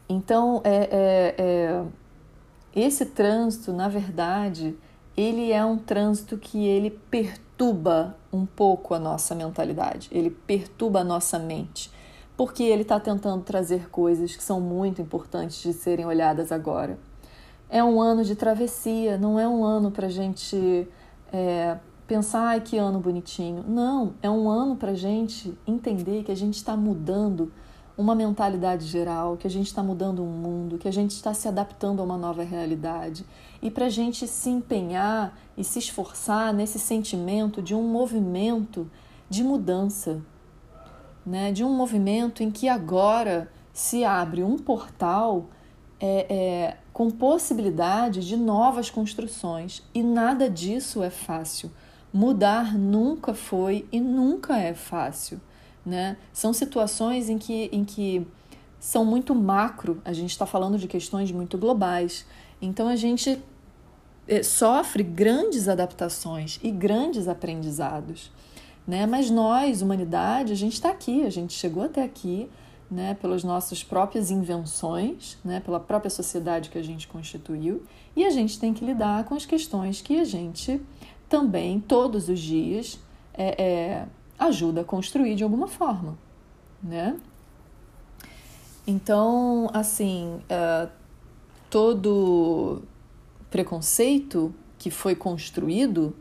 Então, 0.08 0.60
é, 0.62 0.76
é, 0.76 1.34
é, 1.38 1.84
esse 2.72 3.04
trânsito, 3.04 3.72
na 3.72 3.88
verdade, 3.88 4.76
ele 5.16 5.50
é 5.50 5.64
um 5.64 5.76
trânsito 5.76 6.38
que 6.38 6.68
ele 6.68 6.90
perturba 7.10 7.49
um 8.32 8.46
pouco 8.46 8.94
a 8.94 8.98
nossa 8.98 9.34
mentalidade, 9.34 10.08
ele 10.12 10.30
perturba 10.30 11.00
a 11.00 11.04
nossa 11.04 11.38
mente, 11.38 11.90
porque 12.36 12.62
ele 12.62 12.82
está 12.82 12.98
tentando 12.98 13.42
trazer 13.42 13.90
coisas 13.90 14.34
que 14.34 14.42
são 14.42 14.60
muito 14.60 15.02
importantes 15.02 15.62
de 15.62 15.72
serem 15.72 16.06
olhadas 16.06 16.52
agora. 16.52 16.98
É 17.68 17.84
um 17.84 18.00
ano 18.00 18.24
de 18.24 18.34
travessia, 18.34 19.18
não 19.18 19.38
é 19.38 19.46
um 19.46 19.64
ano 19.64 19.90
para 19.90 20.06
a 20.06 20.10
gente 20.10 20.88
é, 21.32 21.76
pensar, 22.06 22.48
ai 22.48 22.60
que 22.60 22.76
ano 22.76 22.98
bonitinho. 22.98 23.64
Não, 23.68 24.14
é 24.22 24.28
um 24.28 24.48
ano 24.48 24.74
para 24.74 24.92
a 24.92 24.96
gente 24.96 25.56
entender 25.66 26.24
que 26.24 26.32
a 26.32 26.36
gente 26.36 26.56
está 26.56 26.76
mudando 26.76 27.52
uma 28.00 28.14
mentalidade 28.14 28.86
geral, 28.86 29.36
que 29.36 29.46
a 29.46 29.50
gente 29.50 29.66
está 29.66 29.82
mudando 29.82 30.22
um 30.22 30.26
mundo, 30.26 30.78
que 30.78 30.88
a 30.88 30.90
gente 30.90 31.10
está 31.10 31.34
se 31.34 31.46
adaptando 31.46 32.00
a 32.00 32.02
uma 32.02 32.16
nova 32.16 32.42
realidade. 32.42 33.26
E 33.60 33.70
para 33.70 33.86
a 33.86 33.90
gente 33.90 34.26
se 34.26 34.48
empenhar 34.48 35.38
e 35.56 35.62
se 35.62 35.78
esforçar 35.78 36.52
nesse 36.54 36.78
sentimento 36.78 37.60
de 37.60 37.74
um 37.74 37.82
movimento 37.82 38.90
de 39.28 39.44
mudança, 39.44 40.22
né? 41.26 41.52
de 41.52 41.62
um 41.62 41.76
movimento 41.76 42.42
em 42.42 42.50
que 42.50 42.68
agora 42.68 43.52
se 43.72 44.02
abre 44.02 44.42
um 44.42 44.56
portal 44.56 45.50
é, 46.00 46.26
é, 46.34 46.76
com 46.94 47.10
possibilidade 47.10 48.26
de 48.26 48.34
novas 48.34 48.88
construções. 48.88 49.82
E 49.94 50.02
nada 50.02 50.48
disso 50.48 51.02
é 51.02 51.10
fácil. 51.10 51.70
Mudar 52.10 52.76
nunca 52.76 53.34
foi 53.34 53.86
e 53.92 54.00
nunca 54.00 54.58
é 54.58 54.72
fácil. 54.72 55.38
Né? 55.84 56.16
São 56.32 56.52
situações 56.52 57.28
em 57.28 57.38
que, 57.38 57.68
em 57.72 57.84
que 57.84 58.26
são 58.78 59.04
muito 59.04 59.34
macro, 59.34 60.00
a 60.04 60.12
gente 60.12 60.30
está 60.30 60.46
falando 60.46 60.78
de 60.78 60.86
questões 60.86 61.30
muito 61.32 61.56
globais. 61.58 62.26
Então 62.60 62.88
a 62.88 62.96
gente 62.96 63.40
eh, 64.28 64.42
sofre 64.42 65.02
grandes 65.02 65.68
adaptações 65.68 66.58
e 66.62 66.70
grandes 66.70 67.28
aprendizados. 67.28 68.30
Né? 68.86 69.06
Mas 69.06 69.30
nós, 69.30 69.82
humanidade, 69.82 70.52
a 70.52 70.56
gente 70.56 70.74
está 70.74 70.90
aqui, 70.90 71.24
a 71.24 71.30
gente 71.30 71.52
chegou 71.52 71.82
até 71.82 72.02
aqui 72.02 72.48
né, 72.90 73.14
pelas 73.20 73.44
nossas 73.44 73.84
próprias 73.84 74.30
invenções, 74.30 75.38
né, 75.44 75.60
pela 75.60 75.78
própria 75.78 76.10
sociedade 76.10 76.70
que 76.70 76.78
a 76.78 76.82
gente 76.82 77.06
constituiu, 77.06 77.84
e 78.16 78.24
a 78.24 78.30
gente 78.30 78.58
tem 78.58 78.74
que 78.74 78.84
lidar 78.84 79.24
com 79.24 79.34
as 79.34 79.46
questões 79.46 80.00
que 80.00 80.18
a 80.18 80.24
gente 80.24 80.82
também, 81.28 81.78
todos 81.78 82.28
os 82.28 82.40
dias, 82.40 82.98
é, 83.32 83.62
é, 83.62 84.06
ajuda 84.40 84.80
a 84.80 84.84
construir 84.84 85.34
de 85.34 85.44
alguma 85.44 85.68
forma, 85.68 86.18
né? 86.82 87.20
Então, 88.86 89.70
assim, 89.74 90.40
uh, 90.50 90.90
todo 91.68 92.82
preconceito 93.50 94.52
que 94.78 94.90
foi 94.90 95.14
construído, 95.14 96.16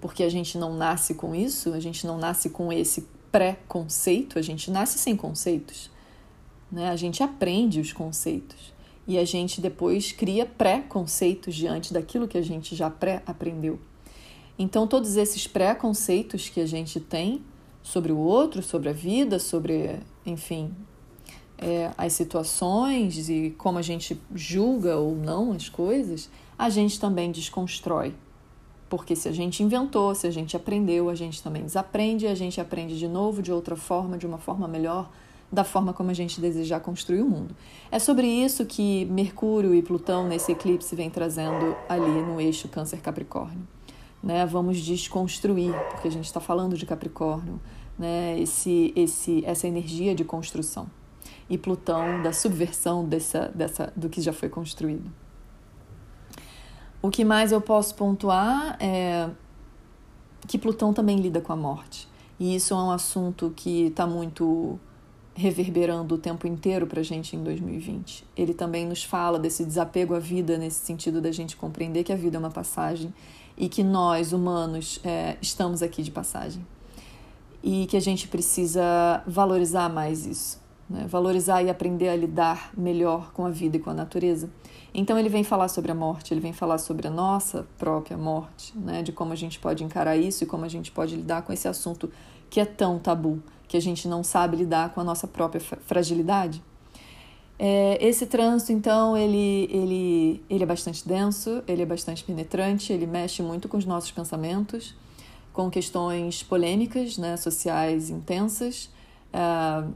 porque 0.00 0.22
a 0.22 0.28
gente 0.28 0.56
não 0.56 0.74
nasce 0.76 1.14
com 1.14 1.34
isso, 1.34 1.74
a 1.74 1.80
gente 1.80 2.06
não 2.06 2.16
nasce 2.16 2.50
com 2.50 2.72
esse 2.72 3.08
pré-conceito, 3.32 4.38
a 4.38 4.42
gente 4.42 4.70
nasce 4.70 4.98
sem 4.98 5.16
conceitos, 5.16 5.90
né? 6.70 6.88
A 6.90 6.96
gente 6.96 7.22
aprende 7.22 7.80
os 7.80 7.92
conceitos 7.92 8.72
e 9.08 9.18
a 9.18 9.24
gente 9.24 9.60
depois 9.60 10.12
cria 10.12 10.46
pré-conceitos 10.46 11.54
diante 11.54 11.92
daquilo 11.92 12.28
que 12.28 12.38
a 12.38 12.42
gente 12.42 12.76
já 12.76 12.88
pré-aprendeu. 12.88 13.80
Então, 14.58 14.86
todos 14.86 15.16
esses 15.16 15.46
pré-conceitos 15.46 16.48
que 16.48 16.60
a 16.60 16.66
gente 16.66 16.98
tem 17.00 17.42
sobre 17.86 18.10
o 18.10 18.18
outro, 18.18 18.64
sobre 18.64 18.88
a 18.88 18.92
vida, 18.92 19.38
sobre, 19.38 20.00
enfim, 20.26 20.74
é, 21.56 21.92
as 21.96 22.14
situações 22.14 23.28
e 23.28 23.54
como 23.56 23.78
a 23.78 23.82
gente 23.82 24.20
julga 24.34 24.96
ou 24.96 25.14
não 25.14 25.52
as 25.52 25.68
coisas, 25.68 26.28
a 26.58 26.68
gente 26.68 26.98
também 26.98 27.30
desconstrói. 27.30 28.12
Porque 28.90 29.14
se 29.14 29.28
a 29.28 29.32
gente 29.32 29.62
inventou, 29.62 30.16
se 30.16 30.26
a 30.26 30.32
gente 30.32 30.56
aprendeu, 30.56 31.08
a 31.08 31.14
gente 31.14 31.40
também 31.40 31.62
desaprende, 31.62 32.26
a 32.26 32.34
gente 32.34 32.60
aprende 32.60 32.98
de 32.98 33.06
novo, 33.06 33.40
de 33.40 33.52
outra 33.52 33.76
forma, 33.76 34.18
de 34.18 34.26
uma 34.26 34.38
forma 34.38 34.66
melhor, 34.66 35.08
da 35.50 35.62
forma 35.62 35.92
como 35.92 36.10
a 36.10 36.14
gente 36.14 36.40
desejar 36.40 36.80
construir 36.80 37.22
o 37.22 37.30
mundo. 37.30 37.54
É 37.88 38.00
sobre 38.00 38.26
isso 38.26 38.66
que 38.66 39.04
Mercúrio 39.04 39.72
e 39.72 39.80
Plutão 39.80 40.26
nesse 40.26 40.50
eclipse 40.50 40.96
vem 40.96 41.08
trazendo 41.08 41.76
ali 41.88 42.20
no 42.22 42.40
eixo 42.40 42.66
Câncer-Capricórnio. 42.66 43.66
Né? 44.20 44.44
Vamos 44.44 44.78
desconstruir, 44.78 45.72
porque 45.90 46.08
a 46.08 46.10
gente 46.10 46.24
está 46.24 46.40
falando 46.40 46.76
de 46.76 46.84
Capricórnio, 46.84 47.60
né, 47.98 48.38
esse, 48.38 48.92
esse, 48.94 49.44
essa 49.44 49.66
energia 49.66 50.14
de 50.14 50.24
construção. 50.24 50.86
E 51.48 51.56
Plutão 51.56 52.22
da 52.22 52.32
subversão 52.32 53.04
dessa, 53.04 53.48
dessa, 53.54 53.92
do 53.96 54.08
que 54.08 54.20
já 54.20 54.32
foi 54.32 54.48
construído. 54.48 55.10
O 57.00 57.10
que 57.10 57.24
mais 57.24 57.52
eu 57.52 57.60
posso 57.60 57.94
pontuar 57.94 58.76
é 58.80 59.30
que 60.46 60.58
Plutão 60.58 60.92
também 60.92 61.18
lida 61.18 61.40
com 61.40 61.52
a 61.52 61.56
morte. 61.56 62.08
E 62.38 62.54
isso 62.54 62.74
é 62.74 62.76
um 62.76 62.90
assunto 62.90 63.52
que 63.56 63.86
está 63.86 64.06
muito 64.06 64.78
reverberando 65.34 66.14
o 66.14 66.18
tempo 66.18 66.46
inteiro 66.46 66.86
para 66.86 67.00
a 67.00 67.02
gente 67.02 67.36
em 67.36 67.42
2020. 67.42 68.24
Ele 68.36 68.54
também 68.54 68.86
nos 68.86 69.04
fala 69.04 69.38
desse 69.38 69.64
desapego 69.64 70.14
à 70.14 70.18
vida, 70.18 70.56
nesse 70.56 70.84
sentido 70.84 71.20
da 71.20 71.30
gente 71.30 71.56
compreender 71.56 72.04
que 72.04 72.12
a 72.12 72.16
vida 72.16 72.36
é 72.36 72.40
uma 72.40 72.50
passagem 72.50 73.12
e 73.56 73.68
que 73.68 73.82
nós, 73.82 74.32
humanos, 74.32 75.00
é, 75.04 75.36
estamos 75.40 75.82
aqui 75.82 76.02
de 76.02 76.10
passagem 76.10 76.64
e 77.66 77.84
que 77.86 77.96
a 77.96 78.00
gente 78.00 78.28
precisa 78.28 79.24
valorizar 79.26 79.88
mais 79.88 80.24
isso, 80.24 80.62
né? 80.88 81.04
valorizar 81.08 81.64
e 81.64 81.68
aprender 81.68 82.08
a 82.08 82.14
lidar 82.14 82.70
melhor 82.76 83.32
com 83.32 83.44
a 83.44 83.50
vida 83.50 83.76
e 83.76 83.80
com 83.80 83.90
a 83.90 83.92
natureza. 83.92 84.48
Então 84.94 85.18
ele 85.18 85.28
vem 85.28 85.42
falar 85.42 85.66
sobre 85.66 85.90
a 85.90 85.94
morte, 85.94 86.32
ele 86.32 86.40
vem 86.40 86.52
falar 86.52 86.78
sobre 86.78 87.08
a 87.08 87.10
nossa 87.10 87.66
própria 87.76 88.16
morte, 88.16 88.72
né? 88.78 89.02
de 89.02 89.10
como 89.10 89.32
a 89.32 89.34
gente 89.34 89.58
pode 89.58 89.82
encarar 89.82 90.16
isso 90.16 90.44
e 90.44 90.46
como 90.46 90.64
a 90.64 90.68
gente 90.68 90.92
pode 90.92 91.16
lidar 91.16 91.42
com 91.42 91.52
esse 91.52 91.66
assunto 91.66 92.08
que 92.48 92.60
é 92.60 92.64
tão 92.64 93.00
tabu, 93.00 93.42
que 93.66 93.76
a 93.76 93.80
gente 93.80 94.06
não 94.06 94.22
sabe 94.22 94.58
lidar 94.58 94.94
com 94.94 95.00
a 95.00 95.04
nossa 95.04 95.26
própria 95.26 95.60
fragilidade. 95.60 96.62
É, 97.58 97.98
esse 98.00 98.26
trânsito, 98.26 98.70
então, 98.70 99.16
ele, 99.16 99.68
ele, 99.72 100.44
ele 100.48 100.62
é 100.62 100.66
bastante 100.66 101.08
denso, 101.08 101.64
ele 101.66 101.82
é 101.82 101.86
bastante 101.86 102.22
penetrante, 102.22 102.92
ele 102.92 103.06
mexe 103.06 103.42
muito 103.42 103.66
com 103.66 103.76
os 103.76 103.84
nossos 103.84 104.12
pensamentos 104.12 104.94
com 105.56 105.70
questões 105.70 106.42
polêmicas, 106.42 107.16
né, 107.16 107.34
sociais 107.38 108.10
intensas. 108.10 108.90
Uh, 109.32 109.90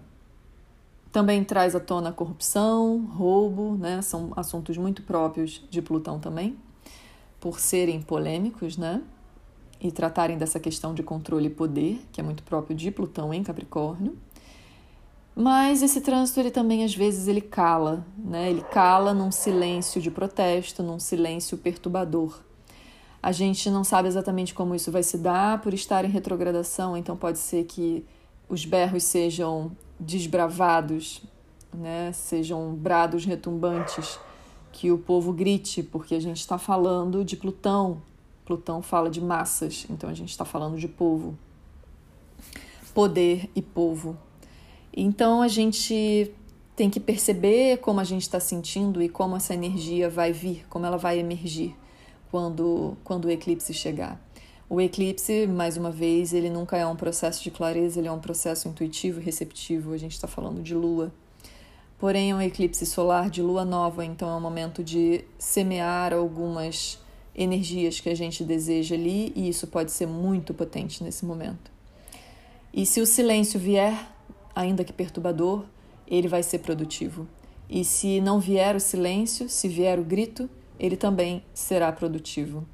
também 1.13 1.45
traz 1.45 1.77
à 1.77 1.81
tona 1.81 2.11
corrupção, 2.13 3.05
roubo, 3.05 3.77
né, 3.77 4.01
são 4.01 4.33
assuntos 4.37 4.79
muito 4.79 5.03
próprios 5.03 5.63
de 5.69 5.83
Plutão 5.83 6.19
também, 6.19 6.57
por 7.39 7.61
serem 7.61 8.01
polêmicos, 8.01 8.79
né, 8.79 9.03
e 9.79 9.93
tratarem 9.93 10.39
dessa 10.39 10.59
questão 10.59 10.95
de 10.95 11.03
controle 11.03 11.49
e 11.49 11.51
poder, 11.51 12.01
que 12.11 12.23
é 12.23 12.25
muito 12.25 12.43
próprio 12.43 12.75
de 12.75 12.91
Plutão 12.91 13.35
em 13.35 13.43
Capricórnio. 13.43 14.17
Mas 15.37 15.83
esse 15.83 16.01
trânsito 16.01 16.41
ele 16.41 16.51
também 16.51 16.85
às 16.85 16.95
vezes 16.95 17.29
ele 17.29 17.41
cala, 17.41 18.05
né? 18.19 18.51
Ele 18.51 18.63
cala 18.63 19.15
num 19.15 19.31
silêncio 19.31 20.01
de 20.01 20.11
protesto, 20.11 20.83
num 20.83 20.99
silêncio 20.99 21.57
perturbador. 21.57 22.41
A 23.23 23.33
gente 23.33 23.69
não 23.69 23.85
sabe 23.85 24.09
exatamente 24.09 24.55
como 24.55 24.75
isso 24.75 24.91
vai 24.91 25.03
se 25.03 25.19
dar 25.19 25.61
por 25.61 25.75
estar 25.75 26.05
em 26.07 26.09
retrogradação, 26.09 26.97
então 26.97 27.17
pode 27.17 27.39
ser 27.39 27.65
que 27.65 28.05
os 28.49 28.65
berros 28.65 29.03
sejam 29.03 29.71
desbravados, 29.99 31.23
né? 31.73 32.13
sejam 32.13 32.75
brados 32.75 33.27
retumbantes, 33.27 34.19
que 34.73 34.91
o 34.91 34.97
povo 34.97 35.33
grite, 35.33 35.83
porque 35.83 36.15
a 36.15 36.21
gente 36.21 36.39
está 36.39 36.57
falando 36.57 37.23
de 37.23 37.37
Plutão. 37.37 38.01
Plutão 38.47 38.81
fala 38.81 39.11
de 39.11 39.21
massas, 39.21 39.87
então 39.91 40.09
a 40.09 40.15
gente 40.15 40.31
está 40.31 40.45
falando 40.45 40.79
de 40.79 40.89
povo. 40.89 41.39
Poder 42.95 43.51
e 43.55 43.61
povo. 43.61 44.17
Então 44.97 45.43
a 45.43 45.49
gente 45.49 46.33
tem 46.75 46.89
que 46.89 46.99
perceber 46.99 47.79
como 47.79 48.01
a 48.01 48.05
gente 48.05 48.23
está 48.23 48.41
sentindo 48.41 49.03
e 49.03 49.09
como 49.11 49.37
essa 49.37 49.53
energia 49.53 50.09
vai 50.09 50.33
vir, 50.33 50.67
como 50.71 50.87
ela 50.87 50.97
vai 50.97 51.19
emergir 51.19 51.77
quando, 52.31 52.97
quando 53.05 53.25
o 53.27 53.31
eclipse 53.31 53.75
chegar. 53.75 54.21
O 54.69 54.81
eclipse, 54.81 55.49
mais 55.49 55.77
uma 55.77 55.91
vez, 55.91 56.33
ele 56.33 56.49
nunca 56.49 56.77
é 56.77 56.87
um 56.87 56.95
processo 56.95 57.43
de 57.43 57.51
clareza, 57.51 57.99
ele 57.99 58.07
é 58.07 58.13
um 58.13 58.21
processo 58.21 58.69
intuitivo 58.69 59.21
e 59.21 59.25
receptivo. 59.25 59.93
A 59.93 59.99
gente 59.99 60.13
está 60.13 60.29
falando 60.29 60.63
de 60.63 60.75
lua. 60.75 61.13
Porém, 61.99 62.31
é 62.31 62.35
um 62.35 62.41
eclipse 62.41 62.87
solar 62.87 63.29
de 63.29 63.43
lua 63.43 63.65
nova, 63.65 64.05
então 64.05 64.29
é 64.31 64.35
um 64.35 64.41
momento 64.41 64.83
de 64.83 65.25
semear 65.39 66.13
algumas 66.13 66.99
energias 67.35 67.99
que 67.99 68.09
a 68.09 68.15
gente 68.15 68.45
deseja 68.45 68.95
ali, 68.95 69.33
e 69.35 69.49
isso 69.49 69.67
pode 69.67 69.91
ser 69.91 70.07
muito 70.07 70.55
potente 70.55 71.03
nesse 71.03 71.25
momento. 71.25 71.71
E 72.73 72.87
se 72.87 73.01
o 73.01 73.07
silêncio 73.07 73.59
vier, 73.59 74.09
ainda 74.55 74.85
que 74.85 74.93
perturbador, 74.93 75.65
ele 76.07 76.29
vai 76.29 76.43
ser 76.43 76.61
produtivo. 76.61 77.27
E 77.69 77.85
se 77.85 78.21
não 78.21 78.39
vier 78.39 78.77
o 78.77 78.81
silêncio, 78.81 79.49
se 79.49 79.69
vier 79.69 79.99
o 79.99 80.05
grito, 80.05 80.49
ele 80.81 80.97
também 80.97 81.45
será 81.53 81.93
produtivo. 81.93 82.67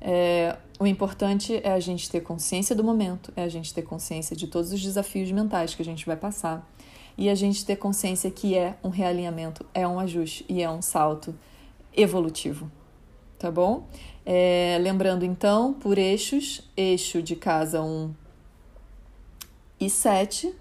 É, 0.00 0.56
o 0.80 0.86
importante 0.86 1.60
é 1.62 1.72
a 1.72 1.78
gente 1.78 2.10
ter 2.10 2.22
consciência 2.22 2.74
do 2.74 2.82
momento, 2.82 3.32
é 3.36 3.44
a 3.44 3.48
gente 3.48 3.72
ter 3.72 3.82
consciência 3.82 4.34
de 4.34 4.46
todos 4.46 4.72
os 4.72 4.82
desafios 4.82 5.30
mentais 5.30 5.74
que 5.74 5.82
a 5.82 5.84
gente 5.84 6.04
vai 6.04 6.16
passar 6.16 6.68
e 7.16 7.28
a 7.28 7.34
gente 7.34 7.64
ter 7.64 7.76
consciência 7.76 8.30
que 8.30 8.56
é 8.56 8.76
um 8.82 8.88
realinhamento, 8.88 9.64
é 9.72 9.86
um 9.86 10.00
ajuste 10.00 10.44
e 10.48 10.62
é 10.62 10.68
um 10.68 10.82
salto 10.82 11.34
evolutivo, 11.96 12.70
tá 13.38 13.50
bom? 13.50 13.86
É, 14.26 14.78
lembrando 14.80 15.24
então, 15.24 15.74
por 15.74 15.98
eixos, 15.98 16.62
eixo 16.76 17.22
de 17.22 17.36
casa 17.36 17.82
1 17.82 18.12
e 19.78 19.88
7, 19.90 20.52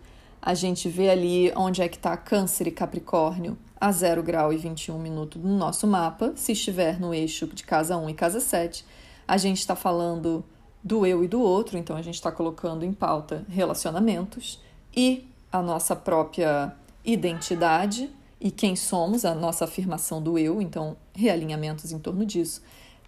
a 0.42 0.54
gente 0.54 0.90
vê 0.90 1.10
ali 1.10 1.52
onde 1.56 1.82
é 1.82 1.88
que 1.88 1.96
está 1.96 2.16
Câncer 2.18 2.68
e 2.68 2.72
Capricórnio 2.72 3.58
a 3.84 3.92
0 3.92 4.24
grau 4.24 4.54
e 4.54 4.56
21 4.56 4.98
minutos 4.98 5.44
no 5.44 5.58
nosso 5.58 5.86
mapa. 5.86 6.32
Se 6.38 6.54
estiver 6.54 6.98
no 7.02 7.14
eixo 7.14 7.46
de 7.48 7.66
casa 7.66 7.98
1 7.98 8.12
e 8.12 8.14
casa 8.14 8.40
7, 8.40 8.86
a 9.28 9.36
gente 9.36 9.60
está 9.60 9.76
falando 9.76 10.42
do 10.82 11.06
eu 11.06 11.22
e 11.22 11.28
do 11.28 11.42
outro, 11.42 11.78
então 11.78 11.98
a 11.98 12.02
gente 12.02 12.16
está 12.16 12.32
colocando 12.32 12.86
em 12.86 12.94
pauta 12.94 13.46
relacionamentos 13.50 14.62
e 14.96 15.28
a 15.52 15.62
nossa 15.62 15.98
própria 15.98 16.74
identidade 17.04 18.10
e 18.40 18.50
quem 18.50 18.74
somos, 18.74 19.26
a 19.26 19.36
nossa 19.36 19.66
afirmação 19.66 20.22
do 20.22 20.38
eu, 20.38 20.62
então 20.62 20.96
realinhamentos 21.14 21.92
em 21.92 22.00
torno 22.00 22.26
disso. 22.26 22.62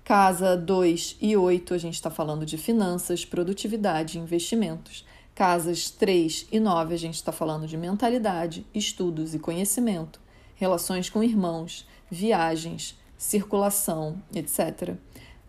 Casa 0.04 0.58
2 0.58 1.20
e 1.22 1.38
8, 1.38 1.74
a 1.74 1.78
gente 1.78 1.94
está 1.94 2.12
falando 2.12 2.46
de 2.46 2.58
finanças, 2.58 3.24
produtividade 3.24 4.18
e 4.18 4.22
investimentos. 4.22 5.06
Casas 5.34 5.90
3 5.90 6.48
e 6.52 6.60
9, 6.60 6.94
a 6.94 6.98
gente 6.98 7.16
está 7.16 7.32
falando 7.32 7.66
de 7.66 7.78
mentalidade, 7.78 8.66
estudos 8.74 9.34
e 9.34 9.40
conhecimento, 9.40 10.25
relações 10.56 11.10
com 11.10 11.24
irmãos, 11.24 11.88
viagens, 12.10 12.98
circulação, 13.18 14.22
etc. 14.34 14.96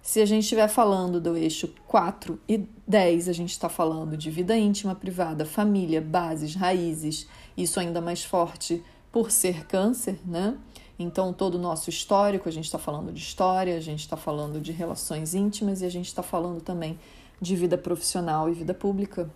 Se 0.02 0.20
a 0.20 0.26
gente 0.26 0.44
estiver 0.44 0.68
falando 0.68 1.20
do 1.20 1.36
eixo 1.36 1.72
4 1.88 2.38
e 2.48 2.64
10, 2.86 3.28
a 3.28 3.32
gente 3.32 3.50
está 3.50 3.68
falando 3.68 4.16
de 4.16 4.30
vida 4.30 4.56
íntima, 4.56 4.94
privada, 4.94 5.44
família, 5.44 6.00
bases, 6.00 6.54
raízes, 6.54 7.26
isso 7.56 7.80
ainda 7.80 8.00
mais 8.00 8.22
forte 8.24 8.82
por 9.10 9.30
ser 9.30 9.66
câncer, 9.66 10.20
né? 10.24 10.56
Então, 10.98 11.32
todo 11.32 11.56
o 11.56 11.58
nosso 11.58 11.90
histórico, 11.90 12.48
a 12.48 12.52
gente 12.52 12.64
está 12.66 12.78
falando 12.78 13.12
de 13.12 13.20
história, 13.20 13.76
a 13.76 13.80
gente 13.80 14.00
está 14.00 14.16
falando 14.16 14.60
de 14.60 14.72
relações 14.72 15.34
íntimas 15.34 15.82
e 15.82 15.84
a 15.84 15.90
gente 15.90 16.06
está 16.06 16.22
falando 16.22 16.60
também 16.60 16.98
de 17.40 17.54
vida 17.54 17.76
profissional 17.76 18.48
e 18.48 18.54
vida 18.54 18.72
pública, 18.72 19.28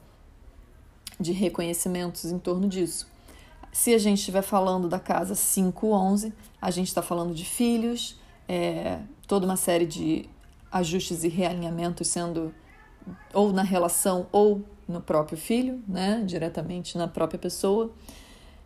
de 1.19 1.33
reconhecimentos 1.33 2.27
em 2.27 2.39
torno 2.39 2.67
disso. 2.67 3.07
Se 3.73 3.95
a 3.95 3.99
gente 3.99 4.19
estiver 4.19 4.43
falando 4.43 4.89
da 4.89 4.99
casa 4.99 5.35
511, 5.35 6.33
a 6.61 6.71
gente 6.71 6.89
está 6.89 7.03
falando 7.03 7.35
de 7.35 7.45
filhos, 7.45 8.19
é, 8.49 8.99
toda 9.27 9.47
uma 9.47 9.57
série 9.57 9.87
de 9.87 10.29
ajustes 10.73 11.25
e 11.25 11.29
realinhamentos 11.29 12.09
sendo 12.09 12.55
ou 13.33 13.53
na 13.53 13.63
relação 13.63 14.27
ou 14.31 14.63
no 14.87 15.01
próprio 15.01 15.39
filho, 15.39 15.83
né, 15.87 16.23
diretamente 16.27 16.99
na 16.99 17.09
própria 17.09 17.39
pessoa. 17.39 17.87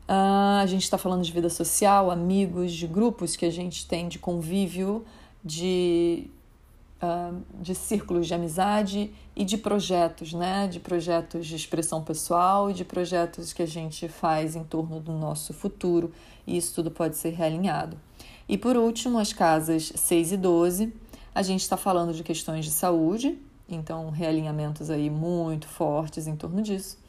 Uh, 0.09 0.61
a 0.61 0.67
gente 0.67 0.83
está 0.83 0.99
falando 0.99 1.23
de 1.23 1.33
vida 1.33 1.49
social, 1.49 2.11
amigos, 2.11 2.73
de 2.73 2.87
grupos 2.87 3.37
que 3.37 3.47
a 3.47 3.51
gente 3.51 3.87
tem 3.87 4.09
de 4.09 4.19
convívio, 4.19 5.05
de, 5.43 6.31
de 7.61 7.75
círculos 7.75 8.27
de 8.27 8.35
amizade 8.35 9.13
e 9.35 9.45
de 9.45 9.57
projetos, 9.59 10.33
né? 10.33 10.69
De 10.69 10.81
projetos 10.81 11.47
de 11.47 11.57
expressão 11.57 12.03
pessoal 12.03 12.71
e 12.71 12.75
de 12.75 12.85
projetos 12.85 13.53
que 13.53 13.63
a 13.63 13.67
gente 13.67 14.09
faz 14.09 14.57
em 14.57 14.65
torno 14.65 15.01
do 15.01 15.13
nosso 15.13 15.53
futuro. 15.53 16.13
E 16.47 16.57
isso 16.57 16.75
tudo 16.75 16.91
pode 16.91 17.17
ser 17.17 17.31
realinhado. 17.31 17.97
E 18.49 18.59
por 18.59 18.77
último, 18.77 19.19
as 19.19 19.33
casas 19.33 19.93
6 19.95 20.33
e 20.33 20.37
12, 20.37 20.93
a 21.35 21.43
gente 21.43 21.61
está 21.61 21.77
falando 21.77 22.13
de 22.13 22.23
questões 22.23 22.65
de 22.65 22.71
saúde, 22.71 23.39
então 23.69 24.11
realinhamentos 24.11 24.91
aí 24.91 25.09
muito 25.09 25.67
fortes 25.67 26.27
em 26.27 26.37
torno 26.37 26.63
disso. 26.63 27.04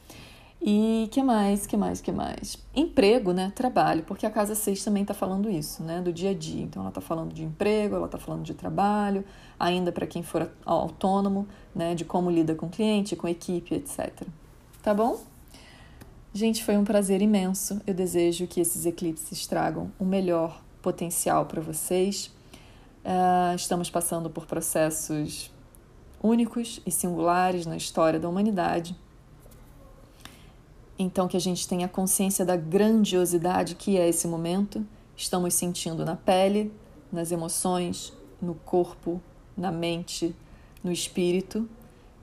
E 0.67 1.07
que 1.11 1.21
mais, 1.21 1.67
que 1.67 1.77
mais, 1.77 2.01
que 2.01 2.11
mais? 2.11 2.57
Emprego, 2.75 3.31
né? 3.31 3.51
Trabalho, 3.53 4.01
porque 4.01 4.25
a 4.25 4.31
casa 4.31 4.55
6 4.55 4.83
também 4.83 5.03
está 5.03 5.13
falando 5.13 5.47
isso, 5.47 5.83
né? 5.83 6.01
Do 6.01 6.11
dia 6.11 6.31
a 6.31 6.33
dia. 6.33 6.63
Então 6.63 6.81
ela 6.81 6.89
está 6.89 6.99
falando 6.99 7.31
de 7.31 7.43
emprego, 7.43 7.93
ela 7.93 8.07
está 8.07 8.17
falando 8.17 8.41
de 8.41 8.55
trabalho, 8.55 9.23
ainda 9.59 9.91
para 9.91 10.07
quem 10.07 10.23
for 10.23 10.49
autônomo, 10.65 11.47
né? 11.75 11.93
De 11.93 12.03
como 12.03 12.31
lida 12.31 12.55
com 12.55 12.67
cliente, 12.67 13.15
com 13.15 13.27
equipe, 13.27 13.75
etc. 13.75 14.23
Tá 14.81 14.91
bom? 14.91 15.21
Gente, 16.33 16.63
foi 16.63 16.75
um 16.77 16.83
prazer 16.83 17.21
imenso. 17.21 17.79
Eu 17.85 17.93
desejo 17.93 18.47
que 18.47 18.59
esses 18.59 18.87
eclipses 18.87 19.45
tragam 19.45 19.91
o 19.99 20.03
melhor 20.03 20.63
potencial 20.81 21.45
para 21.45 21.61
vocês. 21.61 22.35
Uh, 23.05 23.53
estamos 23.55 23.91
passando 23.91 24.31
por 24.31 24.47
processos 24.47 25.51
únicos 26.23 26.81
e 26.87 26.89
singulares 26.89 27.67
na 27.67 27.77
história 27.77 28.19
da 28.19 28.27
humanidade 28.27 28.95
então, 30.97 31.27
que 31.27 31.35
a 31.35 31.41
gente 31.41 31.67
tenha 31.67 31.87
consciência 31.87 32.45
da 32.45 32.55
grandiosidade 32.55 33.75
que 33.75 33.97
é 33.97 34.07
esse 34.07 34.27
momento, 34.27 34.85
estamos 35.15 35.53
sentindo 35.53 36.05
na 36.05 36.15
pele, 36.15 36.71
nas 37.11 37.31
emoções, 37.31 38.13
no 38.41 38.55
corpo, 38.55 39.21
na 39.57 39.71
mente, 39.71 40.35
no 40.83 40.91
espírito, 40.91 41.67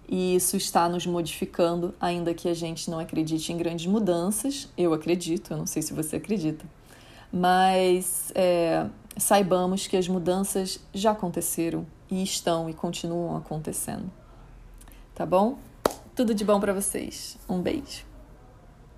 e 0.09 0.35
isso 0.35 0.57
está 0.57 0.89
nos 0.89 1.07
modificando, 1.07 1.95
ainda 2.01 2.35
que 2.35 2.49
a 2.49 2.55
gente 2.55 2.91
não 2.91 2.99
acredite 2.99 3.53
em 3.53 3.57
grandes 3.57 3.87
mudanças. 3.87 4.69
Eu 4.77 4.93
acredito, 4.93 5.53
eu 5.53 5.57
não 5.57 5.67
sei 5.67 5.81
se 5.81 5.95
você 5.95 6.17
acredita, 6.17 6.65
mas 7.33 8.31
é, 8.35 8.87
saibamos 9.17 9.87
que 9.87 9.97
as 9.97 10.09
mudanças 10.09 10.81
já 10.93 11.13
aconteceram 11.13 11.87
e 12.11 12.23
estão 12.23 12.69
e 12.69 12.75
continuam 12.75 13.37
acontecendo. 13.37 14.11
Tá 15.15 15.25
bom? 15.25 15.59
Tudo 16.15 16.35
de 16.35 16.45
bom 16.45 16.61
para 16.61 16.75
vocês. 16.75 17.39
Um 17.49 17.61
beijo. 17.61 18.12